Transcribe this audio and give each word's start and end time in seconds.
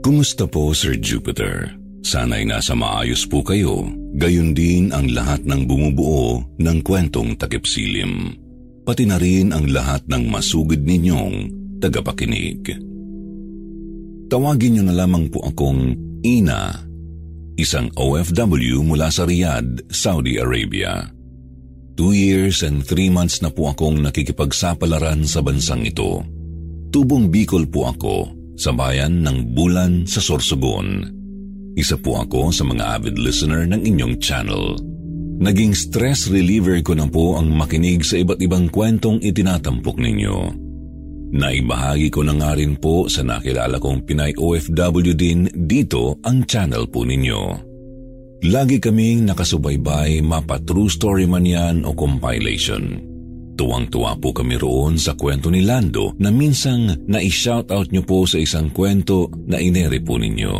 Kumusta 0.00 0.48
po 0.48 0.72
Sir 0.72 0.96
Jupiter? 0.96 1.76
Sana'y 2.00 2.48
nasa 2.48 2.72
maayos 2.72 3.28
po 3.28 3.44
kayo, 3.44 3.84
gayon 4.16 4.56
din 4.56 4.88
ang 4.96 5.12
lahat 5.12 5.44
ng 5.44 5.68
bumubuo 5.68 6.40
ng 6.56 6.80
kwentong 6.80 7.36
takipsilim. 7.36 8.32
Pati 8.88 9.04
na 9.04 9.20
rin 9.20 9.52
ang 9.52 9.68
lahat 9.68 10.08
ng 10.08 10.24
masugid 10.32 10.80
ninyong 10.88 11.52
tagapakinig. 11.84 12.64
Tawagin 14.32 14.80
niyo 14.80 14.84
na 14.88 15.04
lamang 15.04 15.28
po 15.28 15.44
akong 15.44 15.92
Ina, 16.24 16.80
isang 17.60 17.92
OFW 17.92 18.80
mula 18.80 19.12
sa 19.12 19.28
Riyadh, 19.28 19.84
Saudi 19.92 20.40
Arabia. 20.40 21.12
Two 22.00 22.16
years 22.16 22.64
and 22.64 22.80
three 22.80 23.12
months 23.12 23.44
na 23.44 23.52
po 23.52 23.68
akong 23.68 24.00
nakikipagsapalaran 24.00 25.28
sa 25.28 25.44
bansang 25.44 25.84
ito. 25.84 26.24
Tubong 26.88 27.28
Bicol 27.28 27.68
po 27.68 27.92
ako 27.92 28.39
sa 28.60 28.76
bayan 28.76 29.24
ng 29.24 29.56
Bulan 29.56 30.04
sa 30.04 30.20
Sorsogon. 30.20 31.08
Isa 31.80 31.96
po 31.96 32.20
ako 32.20 32.52
sa 32.52 32.68
mga 32.68 33.00
avid 33.00 33.16
listener 33.16 33.64
ng 33.64 33.80
inyong 33.80 34.20
channel. 34.20 34.76
Naging 35.40 35.72
stress 35.72 36.28
reliever 36.28 36.84
ko 36.84 36.92
na 36.92 37.08
po 37.08 37.40
ang 37.40 37.48
makinig 37.48 38.04
sa 38.04 38.20
iba't 38.20 38.36
ibang 38.44 38.68
kwentong 38.68 39.24
itinatampok 39.24 39.96
ninyo. 39.96 40.68
Naibahagi 41.32 42.12
ko 42.12 42.20
na 42.20 42.36
nga 42.36 42.52
rin 42.52 42.76
po 42.76 43.08
sa 43.08 43.24
nakilala 43.24 43.80
kong 43.80 44.04
Pinay 44.04 44.36
OFW 44.36 45.16
din 45.16 45.48
dito 45.48 46.20
ang 46.20 46.44
channel 46.44 46.84
po 46.92 47.08
ninyo. 47.08 47.72
Lagi 48.52 48.76
kaming 48.76 49.24
nakasubaybay 49.24 50.20
mapa 50.20 50.60
true 50.60 50.92
story 50.92 51.24
man 51.24 51.48
yan 51.48 51.88
o 51.88 51.96
compilation. 51.96 53.09
Tuwang-tuwa 53.60 54.16
po 54.16 54.32
kami 54.32 54.56
roon 54.56 54.96
sa 54.96 55.12
kwento 55.12 55.52
ni 55.52 55.60
Lando 55.60 56.16
na 56.16 56.32
minsang 56.32 56.96
na-shoutout 57.04 57.92
niyo 57.92 58.08
po 58.08 58.24
sa 58.24 58.40
isang 58.40 58.72
kwento 58.72 59.28
na 59.44 59.60
inere 59.60 60.00
po 60.00 60.16
ninyo. 60.16 60.56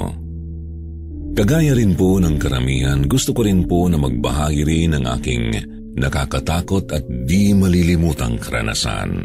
Kagaya 1.32 1.72
rin 1.72 1.96
po 1.96 2.20
ng 2.20 2.36
karamihan, 2.36 3.00
gusto 3.08 3.32
ko 3.32 3.48
rin 3.48 3.64
po 3.64 3.88
na 3.88 3.96
magbahagi 3.96 4.68
rin 4.68 5.00
ng 5.00 5.04
aking 5.16 5.44
nakakatakot 5.96 6.92
at 6.92 7.00
di 7.24 7.56
malilimutang 7.56 8.36
karanasan. 8.36 9.24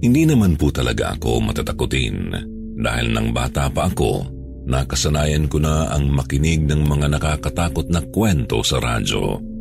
Hindi 0.00 0.24
naman 0.24 0.56
po 0.56 0.72
talaga 0.72 1.12
ako 1.12 1.52
matatakutin 1.52 2.32
dahil 2.80 3.12
nang 3.12 3.36
bata 3.36 3.68
pa 3.68 3.92
ako, 3.92 4.24
nakasanayan 4.64 5.44
ko 5.44 5.60
na 5.60 5.92
ang 5.92 6.08
makinig 6.08 6.64
ng 6.64 6.88
mga 6.88 7.20
nakakatakot 7.20 7.92
na 7.92 8.00
kwento 8.00 8.64
sa 8.64 8.80
radyo 8.80 9.51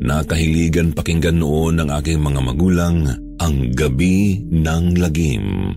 Nakahiligan 0.00 0.96
pakinggan 0.96 1.44
noon 1.44 1.76
ng 1.76 1.88
aking 1.92 2.24
mga 2.24 2.40
magulang 2.40 3.04
ang 3.36 3.56
gabi 3.76 4.40
ng 4.48 4.96
lagim. 4.96 5.76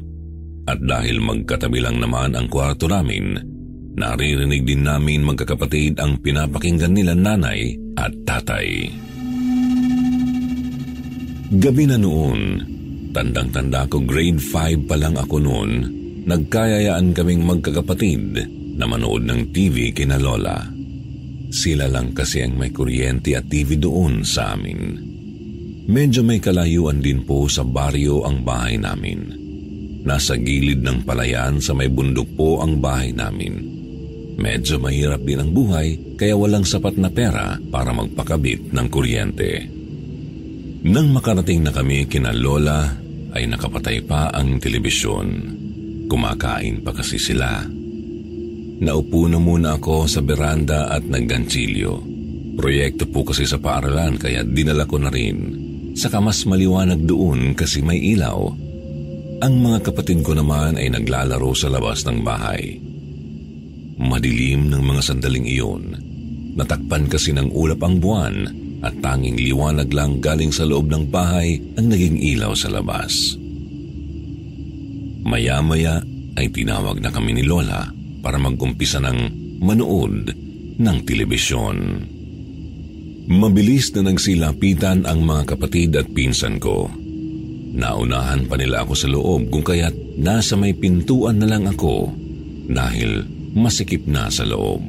At 0.63 0.79
dahil 0.79 1.19
magkatabi 1.19 1.84
lang 1.84 2.00
naman 2.00 2.31
ang 2.39 2.47
kwarto 2.47 2.88
namin, 2.88 3.35
naririnig 4.00 4.63
din 4.63 4.88
namin 4.88 5.28
magkakapatid 5.28 6.00
ang 6.00 6.23
pinapakinggan 6.23 6.95
nila 6.95 7.12
nanay 7.12 7.75
at 8.00 8.16
tatay. 8.23 8.88
Gabi 11.53 11.83
na 11.85 12.00
noon, 12.00 12.63
tandang-tanda 13.12 13.91
ko 13.91 14.01
grade 14.07 14.39
5 14.39 14.88
pa 14.88 14.95
lang 14.95 15.19
ako 15.19 15.35
noon, 15.44 15.72
nagkayayaan 16.23 17.12
kaming 17.12 17.44
magkakapatid 17.44 18.39
na 18.79 18.88
manood 18.88 19.28
ng 19.28 19.51
TV 19.51 19.91
kina 19.94 20.16
Lola. 20.16 20.72
Sila 21.53 21.85
lang 21.85 22.17
kasi 22.17 22.41
ang 22.41 22.57
may 22.57 22.73
kuryente 22.73 23.37
at 23.37 23.45
TV 23.45 23.77
doon 23.77 24.25
sa 24.25 24.57
amin. 24.57 24.97
Medyo 25.85 26.25
may 26.25 26.41
kalayuan 26.41 26.97
din 26.97 27.21
po 27.21 27.45
sa 27.45 27.61
baryo 27.61 28.25
ang 28.25 28.41
bahay 28.41 28.81
namin. 28.81 29.29
Nasa 30.01 30.33
gilid 30.33 30.81
ng 30.81 31.05
palayan 31.05 31.61
sa 31.61 31.77
may 31.77 31.93
bundok 31.93 32.25
po 32.33 32.65
ang 32.65 32.81
bahay 32.81 33.13
namin. 33.13 33.69
Medyo 34.33 34.81
mahirap 34.81 35.21
din 35.21 35.45
ang 35.45 35.53
buhay 35.53 36.17
kaya 36.17 36.33
walang 36.33 36.65
sapat 36.65 36.97
na 36.97 37.13
pera 37.13 37.61
para 37.69 37.93
magpakabit 37.93 38.73
ng 38.73 38.87
kuryente. 38.89 39.69
Nang 40.89 41.13
makarating 41.13 41.61
na 41.61 41.71
kami 41.71 42.09
kina 42.09 42.33
Lola 42.33 42.97
ay 43.37 43.45
nakapatay 43.45 44.01
pa 44.09 44.33
ang 44.33 44.57
telebisyon. 44.57 45.27
Kumakain 46.09 46.81
pa 46.81 46.97
kasi 46.97 47.21
sila. 47.21 47.82
Naupo 48.83 49.31
na 49.31 49.39
muna 49.39 49.79
ako 49.79 50.11
sa 50.11 50.19
beranda 50.19 50.91
at 50.91 51.07
nagganchilyo. 51.07 52.03
Proyekto 52.59 53.07
po 53.07 53.23
kasi 53.23 53.47
sa 53.47 53.55
paaralan 53.55 54.19
kaya 54.19 54.44
dinala 54.44 54.83
ko 54.83 54.99
na 54.99 55.07
rin. 55.07 55.55
Saka 55.95 56.19
mas 56.19 56.44
maliwanag 56.44 56.99
doon 57.07 57.55
kasi 57.55 57.79
may 57.79 57.95
ilaw. 58.11 58.51
Ang 59.39 59.53
mga 59.55 59.88
kapatid 59.88 60.19
ko 60.19 60.35
naman 60.35 60.75
ay 60.75 60.91
naglalaro 60.91 61.55
sa 61.55 61.71
labas 61.71 62.03
ng 62.03 62.27
bahay. 62.27 62.75
Madilim 64.03 64.67
ng 64.67 64.83
mga 64.83 65.01
sandaling 65.01 65.47
iyon. 65.47 65.83
Natakpan 66.59 67.07
kasi 67.07 67.31
ng 67.31 67.55
ulap 67.55 67.79
ang 67.88 68.03
buwan 68.03 68.35
at 68.83 69.00
tanging 69.00 69.39
liwanag 69.39 69.88
lang 69.95 70.19
galing 70.19 70.51
sa 70.51 70.67
loob 70.67 70.91
ng 70.91 71.07
bahay 71.07 71.55
ang 71.79 71.88
naging 71.88 72.19
ilaw 72.19 72.51
sa 72.51 72.67
labas. 72.67 73.39
Maya-maya 75.23 76.03
ay 76.35 76.51
tinawag 76.51 77.00
na 77.00 77.07
kami 77.07 77.39
ni 77.39 77.47
Lola 77.47 78.02
para 78.23 78.39
mag-umpisa 78.39 79.03
ng 79.03 79.19
manood 79.59 80.31
ng 80.79 80.97
telebisyon. 81.03 81.78
Mabilis 83.28 83.91
na 83.95 84.07
nagsilapitan 84.07 85.03
ang 85.03 85.28
mga 85.28 85.56
kapatid 85.56 85.95
at 86.00 86.07
pinsan 86.11 86.59
ko. 86.59 86.88
Naunahan 87.73 88.47
pa 88.47 88.56
nila 88.56 88.88
ako 88.88 88.94
sa 88.95 89.07
loob 89.12 89.51
kung 89.51 89.63
kaya't 89.66 90.19
nasa 90.19 90.56
may 90.56 90.72
pintuan 90.72 91.41
na 91.41 91.47
lang 91.51 91.67
ako 91.67 92.12
dahil 92.72 93.25
masikip 93.51 94.07
na 94.07 94.31
sa 94.31 94.47
loob. 94.47 94.81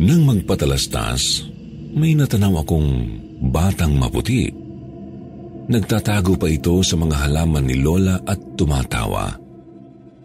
Nang 0.00 0.22
magpatalastas, 0.24 1.48
may 1.96 2.12
natanaw 2.16 2.60
akong 2.64 2.90
batang 3.40 3.96
maputi. 3.96 4.52
Nagtatago 5.70 6.34
pa 6.36 6.50
ito 6.50 6.82
sa 6.82 6.98
mga 6.98 7.28
halaman 7.28 7.64
ni 7.64 7.78
Lola 7.80 8.20
at 8.26 8.58
tumatawa. 8.58 9.39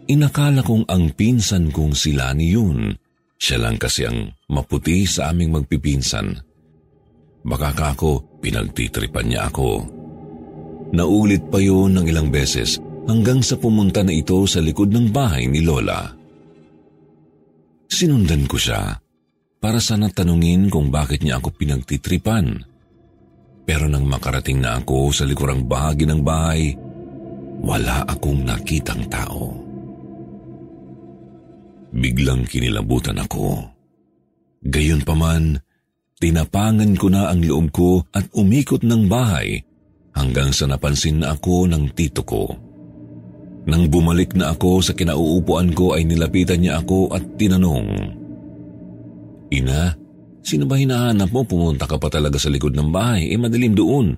Inakala 0.06 0.62
kong 0.62 0.86
ang 0.86 1.10
pinsan 1.18 1.74
kong 1.74 1.98
sila 1.98 2.30
ni 2.30 2.54
yun. 2.54 2.94
Siya 3.36 3.58
lang 3.58 3.74
kasi 3.74 4.06
ang 4.06 4.30
maputi 4.46 5.02
sa 5.02 5.34
aming 5.34 5.58
magpipinsan. 5.58 6.38
Baka 7.42 7.74
kako, 7.74 8.38
pinagtitripan 8.38 9.26
niya 9.26 9.50
ako. 9.50 9.82
Naulit 10.94 11.50
pa 11.50 11.58
yun 11.58 11.98
ng 11.98 12.06
ilang 12.06 12.30
beses 12.30 12.78
hanggang 13.10 13.42
sa 13.42 13.58
pumunta 13.58 14.06
na 14.06 14.14
ito 14.14 14.38
sa 14.46 14.62
likod 14.62 14.94
ng 14.94 15.10
bahay 15.10 15.50
ni 15.50 15.62
Lola. 15.66 16.06
Sinundan 17.90 18.46
ko 18.46 18.58
siya 18.58 18.94
para 19.58 19.82
sana 19.82 20.06
tanungin 20.06 20.70
kung 20.70 20.94
bakit 20.94 21.26
niya 21.26 21.42
ako 21.42 21.50
pinagtitripan. 21.54 22.62
Pero 23.66 23.90
nang 23.90 24.06
makarating 24.06 24.62
na 24.62 24.78
ako 24.78 25.10
sa 25.10 25.26
likurang 25.26 25.66
bahagi 25.66 26.06
ng 26.06 26.22
bahay, 26.22 26.70
wala 27.66 28.06
akong 28.06 28.46
nakitang 28.46 29.10
tao. 29.10 29.65
Biglang 31.94 32.48
kinilabutan 32.50 33.18
ako. 33.22 33.62
Gayon 34.66 35.06
pa 35.06 35.14
man, 35.14 35.62
tinapangan 36.18 36.98
ko 36.98 37.06
na 37.06 37.30
ang 37.30 37.44
loob 37.44 37.70
ko 37.70 38.02
at 38.10 38.26
umikot 38.34 38.82
ng 38.82 39.06
bahay 39.06 39.62
hanggang 40.16 40.50
sa 40.50 40.66
napansin 40.66 41.22
na 41.22 41.36
ako 41.36 41.68
ng 41.70 41.92
tito 41.92 42.24
ko. 42.26 42.50
Nang 43.66 43.90
bumalik 43.90 44.34
na 44.38 44.54
ako 44.54 44.78
sa 44.82 44.94
kinauupuan 44.94 45.74
ko 45.74 45.94
ay 45.94 46.06
nilapitan 46.06 46.62
niya 46.62 46.82
ako 46.82 47.10
at 47.10 47.22
tinanong, 47.34 47.90
Ina, 49.50 49.94
sino 50.42 50.66
ba 50.66 50.78
hinahanap 50.78 51.30
mo? 51.30 51.46
Pumunta 51.46 51.86
ka 51.86 51.98
pa 51.98 52.10
talaga 52.10 52.38
sa 52.38 52.50
likod 52.50 52.74
ng 52.74 52.90
bahay, 52.90 53.30
eh 53.30 53.38
madilim 53.38 53.74
doon. 53.74 54.14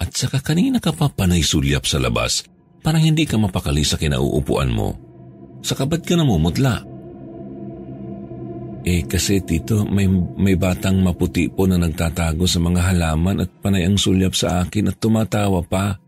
At 0.00 0.16
saka 0.16 0.40
kanina 0.40 0.80
ka 0.80 0.92
pa 0.96 1.12
panay 1.12 1.44
sulyap 1.44 1.84
sa 1.84 2.00
labas, 2.00 2.44
parang 2.80 3.04
hindi 3.04 3.24
ka 3.28 3.36
mapakali 3.36 3.84
sa 3.84 4.00
kinauupuan 4.00 4.72
mo. 4.72 4.96
Sa 5.60 5.76
ba't 5.76 6.00
ka 6.04 6.16
namumutla? 6.16 6.89
Eh 8.80 9.04
kasi 9.04 9.44
tito, 9.44 9.84
may, 9.84 10.08
may 10.40 10.56
batang 10.56 11.04
maputi 11.04 11.52
po 11.52 11.68
na 11.68 11.76
nagtatago 11.76 12.48
sa 12.48 12.64
mga 12.64 12.80
halaman 12.92 13.44
at 13.44 13.50
panay 13.60 13.84
ang 13.84 14.00
sulyap 14.00 14.32
sa 14.32 14.64
akin 14.64 14.88
at 14.88 14.96
tumatawa 14.96 15.60
pa. 15.60 16.00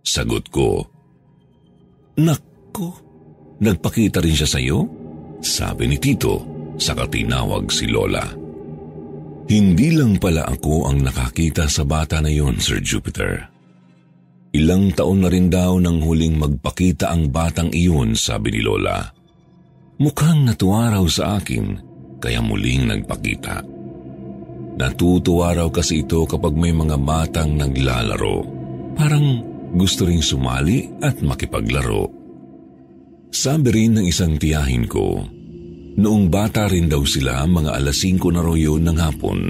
Sagot 0.00 0.48
ko. 0.48 0.80
Nako, 2.16 2.88
nagpakita 3.60 4.24
rin 4.24 4.32
siya 4.32 4.48
sa 4.48 4.56
iyo? 4.56 4.88
Sabi 5.44 5.92
ni 5.92 6.00
tito, 6.00 6.40
saka 6.80 7.04
tinawag 7.04 7.68
si 7.68 7.84
Lola. 7.84 8.24
Hindi 9.50 9.92
lang 9.92 10.16
pala 10.16 10.48
ako 10.48 10.88
ang 10.88 11.04
nakakita 11.04 11.68
sa 11.68 11.84
bata 11.84 12.22
na 12.24 12.32
yon, 12.32 12.56
Sir 12.62 12.80
Jupiter. 12.80 13.44
Ilang 14.56 14.96
taon 14.96 15.20
na 15.20 15.28
rin 15.28 15.52
daw 15.52 15.76
nang 15.76 16.00
huling 16.00 16.38
magpakita 16.38 17.12
ang 17.12 17.28
batang 17.28 17.68
iyon, 17.76 18.16
sabi 18.16 18.56
ni 18.56 18.60
Lola. 18.64 19.04
Mukhang 20.00 20.48
natuwa 20.48 20.88
raw 20.96 21.04
sa 21.04 21.36
akin 21.36 21.89
kaya 22.20 22.44
muling 22.44 22.86
nagpakita. 22.86 23.64
Natutuwa 24.80 25.52
raw 25.52 25.68
kasi 25.68 26.04
ito 26.04 26.24
kapag 26.24 26.56
may 26.56 26.72
mga 26.72 26.96
batang 27.00 27.56
naglalaro. 27.56 28.44
Parang 28.96 29.26
gusto 29.76 30.08
ring 30.08 30.24
sumali 30.24 30.88
at 31.04 31.20
makipaglaro. 31.20 32.08
Sabi 33.30 33.68
rin 33.70 33.96
ng 33.96 34.06
isang 34.08 34.40
tiyahin 34.40 34.88
ko, 34.88 35.20
noong 36.00 36.32
bata 36.32 36.66
rin 36.66 36.88
daw 36.88 37.04
sila 37.04 37.44
mga 37.44 37.76
alas 37.76 38.02
5 38.02 38.18
na 38.32 38.42
yun 38.56 38.82
ng 38.88 38.98
hapon. 38.98 39.40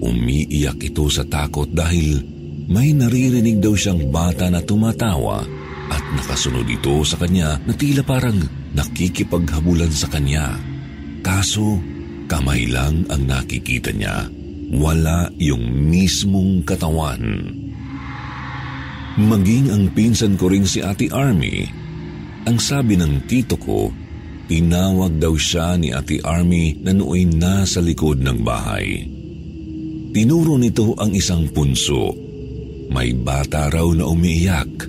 Umiiyak 0.00 0.80
ito 0.80 1.04
sa 1.12 1.22
takot 1.28 1.68
dahil 1.68 2.24
may 2.70 2.96
naririnig 2.96 3.60
daw 3.60 3.76
siyang 3.76 4.08
bata 4.08 4.48
na 4.48 4.64
tumatawa 4.64 5.44
at 5.90 6.04
nakasunod 6.16 6.64
ito 6.64 7.02
sa 7.04 7.18
kanya 7.18 7.58
na 7.66 7.74
tila 7.74 8.00
parang 8.06 8.40
nakikipaghabulan 8.72 9.90
sa 9.90 10.08
kanya. 10.08 10.69
Kaso, 11.20 11.80
kamay 12.28 12.68
lang 12.68 13.04
ang 13.12 13.22
nakikita 13.28 13.92
niya. 13.92 14.28
Wala 14.70 15.28
yung 15.36 15.90
mismong 15.90 16.62
katawan. 16.62 17.52
Maging 19.20 19.74
ang 19.74 19.84
pinsan 19.92 20.38
ko 20.38 20.48
ring 20.48 20.64
si 20.64 20.80
Ate 20.80 21.10
Army, 21.10 21.66
ang 22.46 22.56
sabi 22.56 22.96
ng 22.96 23.28
tito 23.28 23.58
ko, 23.60 23.92
tinawag 24.48 25.20
daw 25.20 25.36
siya 25.36 25.76
ni 25.76 25.92
Ate 25.92 26.22
Army 26.24 26.78
na 26.80 26.96
nooy 26.96 27.28
nasa 27.28 27.82
likod 27.84 28.22
ng 28.22 28.38
bahay. 28.40 29.04
Tinuro 30.10 30.56
nito 30.56 30.96
ang 30.96 31.12
isang 31.14 31.46
punso. 31.52 32.10
May 32.90 33.14
bata 33.14 33.70
raw 33.70 33.86
na 33.94 34.08
umiiyak. 34.08 34.88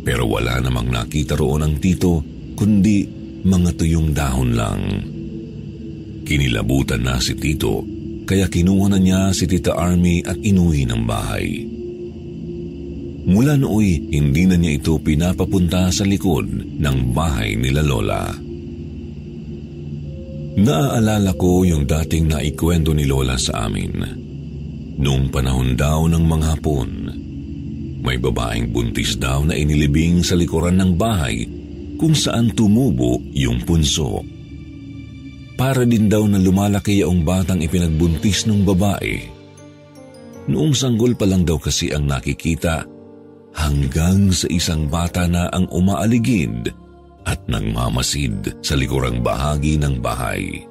Pero 0.00 0.24
wala 0.24 0.60
namang 0.64 0.88
nakita 0.88 1.36
roon 1.36 1.60
ang 1.60 1.76
tito, 1.76 2.24
kundi 2.56 3.04
mga 3.44 3.70
tuyong 3.76 4.16
dahon 4.16 4.50
lang. 4.56 4.80
Kinilabutan 6.30 7.02
na 7.02 7.18
si 7.18 7.34
Tito, 7.34 7.82
kaya 8.22 8.46
kinuha 8.46 8.94
na 8.94 9.02
niya 9.02 9.34
si 9.34 9.50
Tita 9.50 9.74
Army 9.74 10.22
at 10.22 10.38
inuwi 10.38 10.86
ng 10.86 11.02
bahay. 11.02 11.66
Mula 13.26 13.58
nooy, 13.58 13.98
hindi 14.14 14.46
na 14.46 14.54
niya 14.54 14.78
ito 14.78 14.94
pinapapunta 15.02 15.90
sa 15.90 16.06
likod 16.06 16.46
ng 16.78 16.96
bahay 17.10 17.58
nila 17.58 17.82
Lola. 17.82 18.30
Naaalala 20.54 21.34
ko 21.34 21.66
yung 21.66 21.90
dating 21.90 22.30
naikwento 22.30 22.94
ni 22.94 23.10
Lola 23.10 23.34
sa 23.34 23.66
amin. 23.66 23.98
Noong 25.02 25.34
panahon 25.34 25.74
daw 25.74 26.06
ng 26.06 26.24
mga 26.30 26.46
hapon, 26.46 26.90
may 28.06 28.22
babaeng 28.22 28.70
buntis 28.70 29.18
daw 29.18 29.42
na 29.42 29.58
inilibing 29.58 30.22
sa 30.22 30.38
likuran 30.38 30.78
ng 30.78 30.94
bahay 30.94 31.42
kung 31.98 32.14
saan 32.14 32.54
tumubo 32.54 33.18
yung 33.34 33.66
punso. 33.66 34.22
Para 35.60 35.84
din 35.84 36.08
daw 36.08 36.24
na 36.24 36.40
lumalaki 36.40 37.04
ang 37.04 37.20
batang 37.20 37.60
ipinagbuntis 37.60 38.48
ng 38.48 38.64
babae. 38.64 39.20
Noong 40.48 40.72
sanggol 40.72 41.12
pa 41.12 41.28
lang 41.28 41.44
daw 41.44 41.60
kasi 41.60 41.92
ang 41.92 42.08
nakikita 42.08 42.88
hanggang 43.52 44.32
sa 44.32 44.48
isang 44.48 44.88
bata 44.88 45.28
na 45.28 45.52
ang 45.52 45.68
umaaligid 45.68 46.72
at 47.28 47.44
nangmamasid 47.44 48.56
sa 48.64 48.72
likurang 48.72 49.20
bahagi 49.20 49.76
ng 49.76 50.00
bahay. 50.00 50.64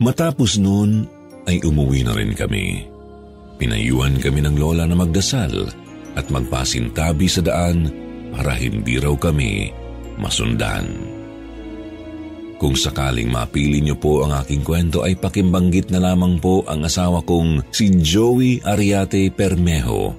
Matapos 0.00 0.56
noon 0.56 1.04
ay 1.44 1.60
umuwi 1.60 2.08
na 2.08 2.16
rin 2.16 2.32
kami. 2.32 2.88
Pinayuan 3.60 4.16
kami 4.24 4.40
ng 4.40 4.56
lola 4.56 4.88
na 4.88 4.96
magdasal 4.96 5.68
at 6.16 6.24
magpasintabi 6.32 7.28
sa 7.28 7.44
daan 7.44 7.92
para 8.32 8.56
hindi 8.56 8.96
raw 8.96 9.12
kami 9.20 9.68
masundan. 10.16 11.17
Kung 12.58 12.74
sakaling 12.74 13.30
mapili 13.30 13.78
niyo 13.78 13.94
po 13.94 14.26
ang 14.26 14.34
aking 14.34 14.66
kwento 14.66 15.06
ay 15.06 15.14
pakimbanggit 15.14 15.94
na 15.94 16.02
lamang 16.02 16.42
po 16.42 16.66
ang 16.66 16.82
asawa 16.82 17.22
kong 17.22 17.70
si 17.70 17.86
Joey 18.02 18.58
Ariate 18.66 19.30
Permejo. 19.30 20.10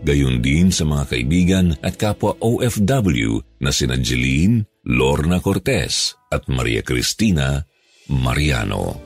Gayon 0.00 0.40
din 0.40 0.72
sa 0.72 0.88
mga 0.88 1.04
kaibigan 1.12 1.76
at 1.84 2.00
kapwa 2.00 2.32
OFW 2.40 3.60
na 3.60 3.68
sina 3.68 4.00
Jeline, 4.00 4.64
Lorna 4.88 5.44
Cortez 5.44 6.16
at 6.32 6.48
Maria 6.48 6.80
Cristina 6.80 7.60
Mariano. 8.08 8.96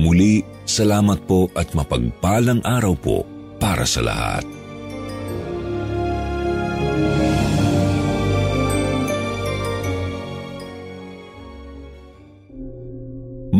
Muli, 0.00 0.40
salamat 0.64 1.28
po 1.28 1.52
at 1.52 1.76
mapagpalang 1.76 2.64
araw 2.64 2.96
po 2.96 3.28
para 3.60 3.84
sa 3.84 4.00
lahat. 4.00 4.46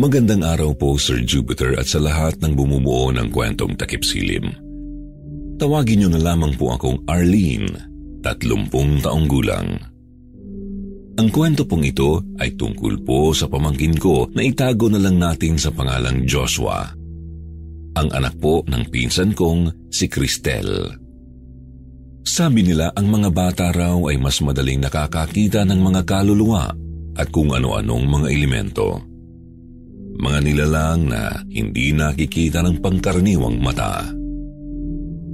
Magandang 0.01 0.41
araw 0.41 0.73
po 0.73 0.97
Sir 0.97 1.21
Jupiter 1.21 1.77
at 1.77 1.85
sa 1.85 2.01
lahat 2.01 2.41
ng 2.41 2.57
bumubuo 2.57 3.13
ng 3.13 3.29
kwentong 3.29 3.77
takip 3.77 4.01
silim. 4.01 4.49
Tawagin 5.61 6.01
niyo 6.01 6.09
na 6.09 6.17
lamang 6.17 6.57
po 6.57 6.73
akong 6.73 7.05
Arlene, 7.05 7.69
tatlumpung 8.25 8.97
taong 8.97 9.29
gulang. 9.29 9.77
Ang 11.21 11.29
kwento 11.29 11.69
pong 11.69 11.85
ito 11.85 12.17
ay 12.41 12.57
tungkol 12.57 13.05
po 13.05 13.29
sa 13.37 13.45
pamangkin 13.45 13.93
ko 13.93 14.25
na 14.33 14.41
itago 14.41 14.89
na 14.89 14.97
lang 14.97 15.21
natin 15.21 15.61
sa 15.61 15.69
pangalang 15.69 16.25
Joshua. 16.25 16.81
Ang 17.93 18.09
anak 18.09 18.41
po 18.41 18.65
ng 18.65 18.89
pinsan 18.89 19.37
kong 19.37 19.93
si 19.93 20.09
Cristel. 20.09 20.97
Sabi 22.25 22.65
nila 22.65 22.89
ang 22.97 23.05
mga 23.05 23.29
bata 23.29 23.69
raw 23.69 24.01
ay 24.09 24.17
mas 24.17 24.41
madaling 24.41 24.81
nakakakita 24.81 25.61
ng 25.61 25.77
mga 25.77 26.01
kaluluwa 26.09 26.73
at 27.21 27.29
kung 27.29 27.53
ano-anong 27.53 28.09
mga 28.09 28.27
elemento 28.33 29.10
mga 30.17 30.39
nilalang 30.43 31.07
na 31.07 31.43
hindi 31.47 31.95
nakikita 31.95 32.65
ng 32.65 32.83
pangkaraniwang 32.83 33.61
mata. 33.61 34.07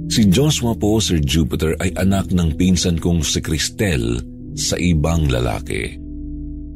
Si 0.08 0.24
Joshua 0.28 0.72
po, 0.72 0.98
Sir 0.98 1.20
Jupiter, 1.20 1.76
ay 1.84 1.92
anak 2.00 2.32
ng 2.32 2.56
pinsan 2.56 2.96
kong 2.96 3.20
si 3.20 3.44
Cristel 3.44 4.18
sa 4.56 4.80
ibang 4.80 5.28
lalaki. 5.28 6.00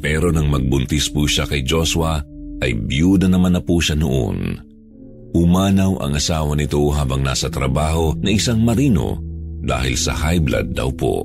Pero 0.03 0.29
nang 0.29 0.53
magbuntis 0.53 1.09
po 1.09 1.25
siya 1.25 1.49
kay 1.49 1.65
Joshua, 1.65 2.21
ay 2.61 2.77
biyuda 2.77 3.27
naman 3.27 3.57
na 3.57 3.63
po 3.65 3.81
siya 3.81 3.97
noon. 3.97 4.61
Umanaw 5.33 6.05
ang 6.05 6.13
asawa 6.13 6.53
nito 6.53 6.85
habang 6.93 7.25
nasa 7.25 7.49
trabaho 7.49 8.13
na 8.21 8.37
isang 8.37 8.61
marino 8.61 9.17
dahil 9.65 9.97
sa 9.97 10.13
high 10.13 10.43
blood 10.43 10.77
daw 10.77 10.93
po. 10.93 11.25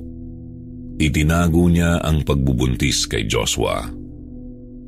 Itinago 0.98 1.68
niya 1.68 2.00
ang 2.00 2.24
pagbubuntis 2.24 3.04
kay 3.04 3.28
Joshua. 3.28 3.97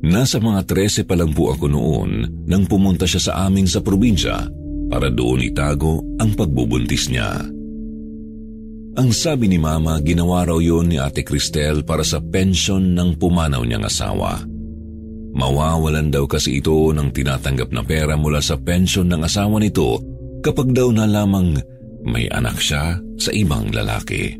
Nasa 0.01 0.41
mga 0.41 0.65
13 0.65 1.05
pa 1.05 1.13
lang 1.13 1.29
po 1.29 1.53
ako 1.53 1.69
noon 1.69 2.11
nang 2.49 2.65
pumunta 2.65 3.05
siya 3.05 3.21
sa 3.21 3.33
amin 3.45 3.69
sa 3.69 3.85
probinsya 3.85 4.49
para 4.89 5.13
doon 5.13 5.45
itago 5.45 6.01
ang 6.17 6.33
pagbubuntis 6.33 7.05
niya. 7.13 7.45
Ang 8.91 9.09
sabi 9.15 9.47
ni 9.47 9.55
Mama, 9.55 10.01
ginawa 10.03 10.43
raw 10.43 10.59
yun 10.59 10.91
ni 10.91 10.99
Ate 10.99 11.23
Cristel 11.23 11.85
para 11.87 12.03
sa 12.03 12.19
pension 12.19 12.91
ng 12.91 13.15
pumanaw 13.15 13.63
niyang 13.63 13.87
asawa. 13.87 14.41
Mawawalan 15.31 16.11
daw 16.11 16.27
kasi 16.27 16.59
ito 16.59 16.91
ng 16.91 17.07
tinatanggap 17.15 17.71
na 17.71 17.87
pera 17.87 18.19
mula 18.19 18.43
sa 18.43 18.59
pension 18.59 19.07
ng 19.07 19.23
asawa 19.23 19.63
nito 19.63 19.95
kapag 20.43 20.75
daw 20.75 20.91
na 20.91 21.07
lamang 21.07 21.55
may 22.03 22.27
anak 22.27 22.59
siya 22.59 22.99
sa 23.15 23.31
ibang 23.31 23.71
lalaki. 23.71 24.35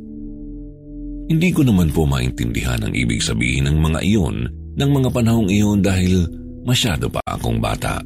Hindi 1.32 1.50
ko 1.56 1.63
naman 1.63 1.96
po 1.96 2.03
maintindihan 2.03 2.84
ang 2.84 2.91
ibig 2.91 3.24
sabihin 3.24 3.72
ng 3.72 3.77
mga 3.80 4.00
iyon 4.03 4.51
ng 4.75 4.89
mga 4.91 5.09
panahong 5.11 5.49
iyon 5.51 5.79
dahil 5.83 6.27
masyado 6.63 7.09
pa 7.11 7.21
akong 7.25 7.59
bata. 7.59 7.99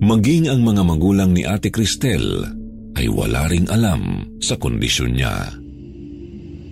Maging 0.00 0.48
ang 0.48 0.64
mga 0.64 0.82
magulang 0.84 1.36
ni 1.36 1.44
Ate 1.44 1.68
Cristel 1.68 2.46
ay 2.96 3.06
wala 3.08 3.46
ring 3.52 3.68
alam 3.68 4.24
sa 4.40 4.56
kondisyon 4.56 5.12
niya. 5.12 5.52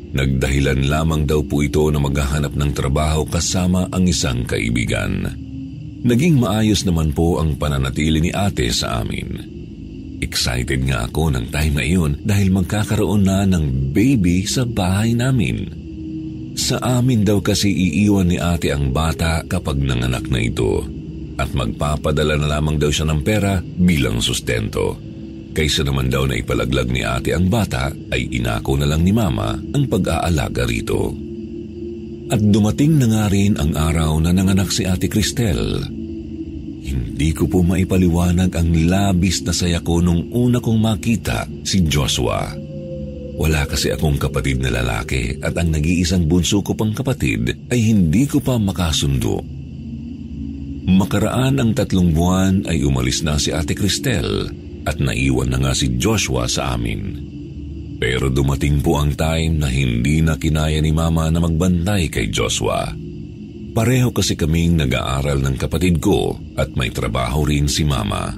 Nagdahilan 0.08 0.88
lamang 0.88 1.28
daw 1.28 1.44
po 1.44 1.60
ito 1.60 1.92
na 1.92 2.00
maghahanap 2.00 2.56
ng 2.56 2.72
trabaho 2.72 3.28
kasama 3.28 3.84
ang 3.92 4.08
isang 4.08 4.48
kaibigan. 4.48 5.28
Naging 5.98 6.40
maayos 6.40 6.88
naman 6.88 7.12
po 7.12 7.36
ang 7.36 7.60
pananatili 7.60 8.24
ni 8.24 8.30
ate 8.32 8.72
sa 8.72 9.04
amin. 9.04 9.28
Excited 10.24 10.82
nga 10.88 11.06
ako 11.06 11.30
ng 11.36 11.52
time 11.52 11.74
na 11.76 11.84
iyon 11.84 12.12
dahil 12.24 12.48
magkakaroon 12.50 13.22
na 13.28 13.44
ng 13.44 13.92
baby 13.92 14.48
sa 14.48 14.64
bahay 14.64 15.12
namin. 15.12 15.87
Sa 16.58 16.82
amin 16.82 17.22
daw 17.22 17.38
kasi 17.38 17.70
iiwan 17.70 18.34
ni 18.34 18.36
ate 18.42 18.74
ang 18.74 18.90
bata 18.90 19.46
kapag 19.46 19.78
nanganak 19.78 20.26
na 20.26 20.42
ito 20.42 20.82
at 21.38 21.54
magpapadala 21.54 22.34
na 22.34 22.58
lamang 22.58 22.82
daw 22.82 22.90
siya 22.90 23.06
ng 23.06 23.22
pera 23.22 23.62
bilang 23.62 24.18
sustento. 24.18 24.98
Kaysa 25.54 25.86
naman 25.86 26.10
daw 26.10 26.26
na 26.26 26.34
ipalaglag 26.34 26.90
ni 26.90 27.06
ate 27.06 27.30
ang 27.30 27.46
bata, 27.46 27.94
ay 28.10 28.26
inako 28.34 28.74
na 28.74 28.90
lang 28.90 29.06
ni 29.06 29.14
mama 29.14 29.54
ang 29.54 29.84
pag-aalaga 29.86 30.66
rito. 30.66 31.14
At 32.28 32.42
dumating 32.42 33.00
na 33.00 33.06
nga 33.06 33.24
rin 33.30 33.54
ang 33.56 33.72
araw 33.78 34.18
na 34.18 34.34
nanganak 34.34 34.74
si 34.74 34.82
ate 34.82 35.06
Cristel. 35.06 35.80
Hindi 36.84 37.30
ko 37.38 37.46
po 37.46 37.62
maipaliwanag 37.62 38.50
ang 38.52 38.68
labis 38.74 39.46
na 39.46 39.54
saya 39.54 39.78
ko 39.78 40.02
nung 40.02 40.26
una 40.34 40.58
kong 40.58 40.78
makita 40.78 41.46
si 41.62 41.86
Joshua. 41.86 42.67
Wala 43.38 43.70
kasi 43.70 43.94
akong 43.94 44.18
kapatid 44.18 44.58
na 44.58 44.74
lalaki 44.74 45.38
at 45.38 45.54
ang 45.54 45.70
nag-iisang 45.70 46.26
bunso 46.26 46.58
ko 46.58 46.74
pang 46.74 46.90
kapatid 46.90 47.70
ay 47.70 47.80
hindi 47.94 48.26
ko 48.26 48.42
pa 48.42 48.58
makasundo. 48.58 49.38
Makaraan 50.90 51.62
ang 51.62 51.70
tatlong 51.70 52.10
buwan 52.10 52.66
ay 52.66 52.82
umalis 52.82 53.22
na 53.22 53.38
si 53.38 53.54
Ate 53.54 53.78
Cristel 53.78 54.50
at 54.82 54.98
naiwan 54.98 55.54
na 55.54 55.62
nga 55.62 55.72
si 55.76 55.94
Joshua 55.94 56.50
sa 56.50 56.74
amin. 56.74 57.30
Pero 58.02 58.26
dumating 58.26 58.82
po 58.82 58.98
ang 58.98 59.14
time 59.14 59.62
na 59.62 59.70
hindi 59.70 60.18
na 60.18 60.34
kinaya 60.34 60.82
ni 60.82 60.90
Mama 60.90 61.30
na 61.30 61.38
magbantay 61.38 62.10
kay 62.10 62.34
Joshua. 62.34 62.90
Pareho 63.70 64.10
kasi 64.10 64.34
kaming 64.34 64.82
nag-aaral 64.82 65.38
ng 65.38 65.54
kapatid 65.54 66.02
ko 66.02 66.34
at 66.58 66.74
may 66.74 66.90
trabaho 66.90 67.46
rin 67.46 67.70
si 67.70 67.86
Mama. 67.86 68.34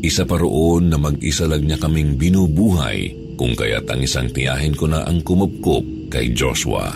Isa 0.00 0.24
pa 0.24 0.40
roon 0.40 0.88
na 0.88 0.96
mag-isa 0.96 1.44
lang 1.44 1.68
niya 1.68 1.76
kaming 1.76 2.16
binubuhay 2.16 3.23
kung 3.34 3.54
kaya't 3.54 3.86
ang 3.90 4.00
isang 4.02 4.30
tiyahin 4.30 4.74
ko 4.74 4.90
na 4.90 5.06
ang 5.06 5.22
kumupkup 5.22 6.10
kay 6.10 6.34
Joshua. 6.34 6.94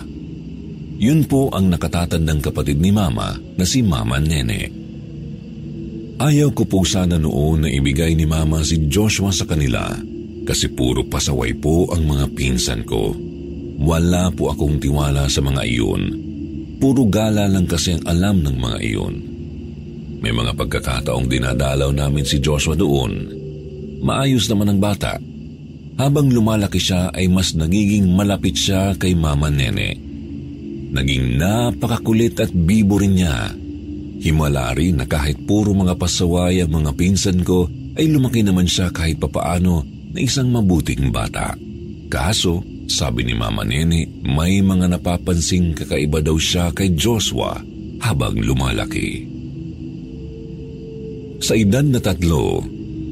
Yun 0.99 1.31
po 1.31 1.47
ang 1.55 1.71
nakatatandang 1.71 2.43
kapatid 2.43 2.83
ni 2.83 2.91
Mama 2.91 3.39
na 3.39 3.63
si 3.63 3.87
Mama 3.87 4.19
Nene. 4.19 4.67
Ayaw 6.19 6.51
ko 6.51 6.67
po 6.67 6.83
sana 6.83 7.15
noon 7.15 7.63
na 7.63 7.69
ibigay 7.71 8.19
ni 8.19 8.27
Mama 8.27 8.67
si 8.67 8.91
Joshua 8.91 9.31
sa 9.31 9.47
kanila 9.47 9.87
kasi 10.43 10.75
puro 10.75 11.07
pasaway 11.07 11.55
po 11.55 11.87
ang 11.95 12.03
mga 12.03 12.27
pinsan 12.35 12.83
ko. 12.83 13.15
Wala 13.79 14.35
po 14.35 14.51
akong 14.51 14.83
tiwala 14.83 15.31
sa 15.31 15.39
mga 15.39 15.63
iyon. 15.63 16.03
Puro 16.83 17.07
gala 17.07 17.47
lang 17.47 17.71
kasi 17.71 17.95
ang 17.95 18.03
alam 18.11 18.43
ng 18.43 18.57
mga 18.59 18.79
iyon. 18.83 19.15
May 20.19 20.35
mga 20.35 20.59
pagkakataong 20.59 21.31
dinadalaw 21.31 21.95
namin 21.95 22.27
si 22.27 22.43
Joshua 22.43 22.75
doon. 22.75 23.31
Maayos 24.03 24.51
naman 24.51 24.75
ang 24.75 24.83
bata. 24.83 25.15
Habang 25.99 26.31
lumalaki 26.31 26.79
siya 26.79 27.11
ay 27.11 27.27
mas 27.27 27.59
nagiging 27.59 28.15
malapit 28.15 28.55
siya 28.55 28.95
kay 28.95 29.19
Mama 29.19 29.51
Nene. 29.51 29.99
Naging 30.95 31.37
napakakulit 31.37 32.39
at 32.39 32.55
bibo 32.55 32.97
rin 32.97 33.19
niya 33.19 33.53
Himala 34.19 34.75
rin 34.75 34.99
na 34.99 35.07
kahit 35.07 35.39
puro 35.47 35.71
mga 35.71 35.95
pasaway 35.95 36.59
ang 36.59 36.75
mga 36.75 36.91
pinsan 36.99 37.47
ko 37.47 37.71
ay 37.95 38.11
lumaki 38.11 38.43
naman 38.43 38.67
siya 38.67 38.91
kahit 38.91 39.23
papaano 39.23 39.87
na 40.11 40.19
isang 40.19 40.51
mabuting 40.51 41.15
bata. 41.15 41.55
Kaso, 42.11 42.67
sabi 42.91 43.23
ni 43.23 43.39
Mama 43.39 43.63
Nene, 43.63 44.11
may 44.27 44.59
mga 44.59 44.99
napapansing 44.99 45.79
kakaiba 45.79 46.19
daw 46.19 46.35
siya 46.35 46.75
kay 46.75 46.99
Joshua 46.99 47.63
habang 48.03 48.35
lumalaki. 48.35 49.23
Sa 51.39 51.55
edad 51.55 51.87
na 51.87 52.03
tatlo, 52.03 52.59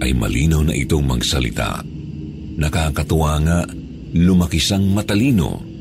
ay 0.03 0.11
malinaw 0.11 0.67
na 0.67 0.75
itong 0.75 1.07
magsalita. 1.07 1.87
Nakakatuwa 2.57 3.33
nga, 3.45 3.59
lumaki 4.17 4.57
siyang 4.57 4.89
matalino 4.93 5.77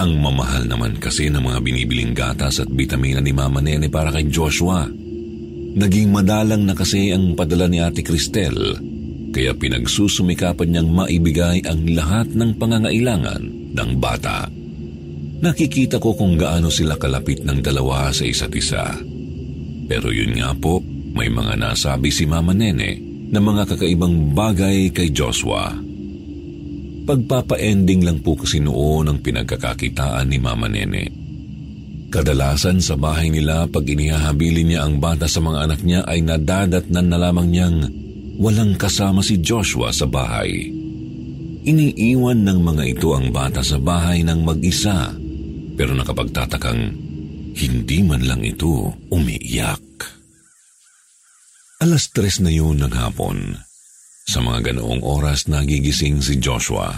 ang 0.00 0.16
mamahal 0.16 0.64
naman 0.64 0.96
kasi 0.96 1.28
ng 1.28 1.42
mga 1.42 1.58
binibiling 1.60 2.12
gatas 2.16 2.64
at 2.64 2.68
bitamina 2.72 3.20
ni 3.20 3.36
Mama 3.36 3.60
Nene 3.60 3.92
para 3.92 4.08
kay 4.08 4.24
Joshua. 4.32 4.88
Naging 5.72 6.08
madalang 6.12 6.64
na 6.64 6.72
kasi 6.72 7.12
ang 7.12 7.36
padala 7.36 7.68
ni 7.68 7.80
Ate 7.80 8.00
Cristel, 8.00 8.56
kaya 9.32 9.52
pinagsusumikapan 9.56 10.68
niyang 10.68 10.90
maibigay 10.92 11.64
ang 11.64 11.84
lahat 11.92 12.28
ng 12.32 12.56
pangangailangan 12.56 13.42
ng 13.72 13.90
bata. 14.00 14.48
Nakikita 15.42 15.98
ko 16.00 16.14
kung 16.16 16.38
gaano 16.38 16.68
sila 16.68 16.96
kalapit 16.96 17.42
ng 17.42 17.60
dalawa 17.60 18.12
sa 18.14 18.24
isa't 18.24 18.52
isa. 18.54 18.96
Pero 19.88 20.08
yun 20.14 20.38
nga 20.38 20.54
po, 20.54 20.80
may 21.12 21.28
mga 21.28 21.58
nasabi 21.60 22.08
si 22.08 22.24
Mama 22.24 22.56
Nene 22.56 23.00
na 23.32 23.40
mga 23.40 23.74
kakaibang 23.74 24.32
bagay 24.32 24.92
kay 24.92 25.12
Joshua. 25.12 25.91
Pagpapa-ending 27.02 28.06
lang 28.06 28.22
po 28.22 28.38
kasi 28.38 28.62
noon 28.62 29.10
ang 29.10 29.18
pinagkakakitaan 29.18 30.30
ni 30.30 30.38
Mama 30.38 30.70
Nene. 30.70 31.10
Kadalasan 32.12 32.78
sa 32.78 32.94
bahay 32.94 33.32
nila 33.32 33.66
pag 33.66 33.88
inihahabilin 33.88 34.70
niya 34.70 34.84
ang 34.84 35.00
bata 35.00 35.24
sa 35.24 35.40
mga 35.40 35.58
anak 35.64 35.80
niya 35.80 36.04
ay 36.04 36.20
nadadatnan 36.20 37.06
na 37.08 37.18
lamang 37.18 37.48
niyang 37.48 37.76
walang 38.36 38.76
kasama 38.76 39.24
si 39.24 39.40
Joshua 39.40 39.90
sa 39.90 40.04
bahay. 40.04 40.68
Iniiwan 41.62 42.44
ng 42.44 42.58
mga 42.60 42.84
ito 42.84 43.16
ang 43.16 43.32
bata 43.32 43.64
sa 43.64 43.80
bahay 43.80 44.20
ng 44.22 44.44
mag-isa 44.44 45.14
pero 45.72 45.96
nakapagtatakang 45.96 46.82
hindi 47.56 47.98
man 48.04 48.22
lang 48.28 48.44
ito 48.44 48.92
umiiyak. 49.08 49.82
Alas 51.82 52.12
tres 52.14 52.38
na 52.38 52.52
yun 52.52 52.78
ng 52.78 52.94
hapon. 52.94 53.58
Sa 54.28 54.38
mga 54.40 54.72
ganoong 54.72 55.02
oras 55.02 55.50
nagigising 55.50 56.22
si 56.22 56.38
Joshua. 56.38 56.94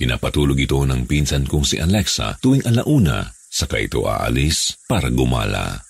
Pinapatulog 0.00 0.56
ito 0.56 0.80
ng 0.80 1.04
pinsan 1.04 1.44
kong 1.44 1.66
si 1.66 1.76
Alexa 1.76 2.40
tuwing 2.40 2.64
alauna 2.64 3.28
saka 3.50 3.82
ito 3.82 4.08
aalis 4.08 4.78
para 4.88 5.12
gumala. 5.12 5.82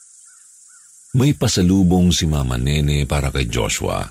May 1.14 1.34
pasalubong 1.34 2.10
si 2.10 2.26
Mama 2.26 2.58
Nene 2.58 3.06
para 3.06 3.30
kay 3.30 3.46
Joshua. 3.46 4.02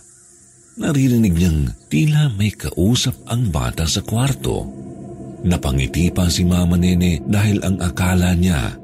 Naririnig 0.79 1.36
niyang 1.36 1.67
tila 1.91 2.31
may 2.39 2.55
kausap 2.55 3.27
ang 3.27 3.51
bata 3.51 3.83
sa 3.83 4.00
kwarto. 4.00 4.63
Napangiti 5.43 6.12
pa 6.12 6.31
si 6.31 6.48
Mama 6.48 6.79
Nene 6.79 7.19
dahil 7.24 7.59
ang 7.63 7.79
akala 7.83 8.31
niya 8.36 8.75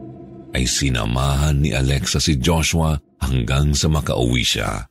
ay 0.56 0.64
sinamahan 0.64 1.60
ni 1.60 1.76
Alexa 1.76 2.20
si 2.20 2.40
Joshua 2.40 2.96
hanggang 3.20 3.76
sa 3.76 3.92
makauwi 3.92 4.44
siya. 4.44 4.88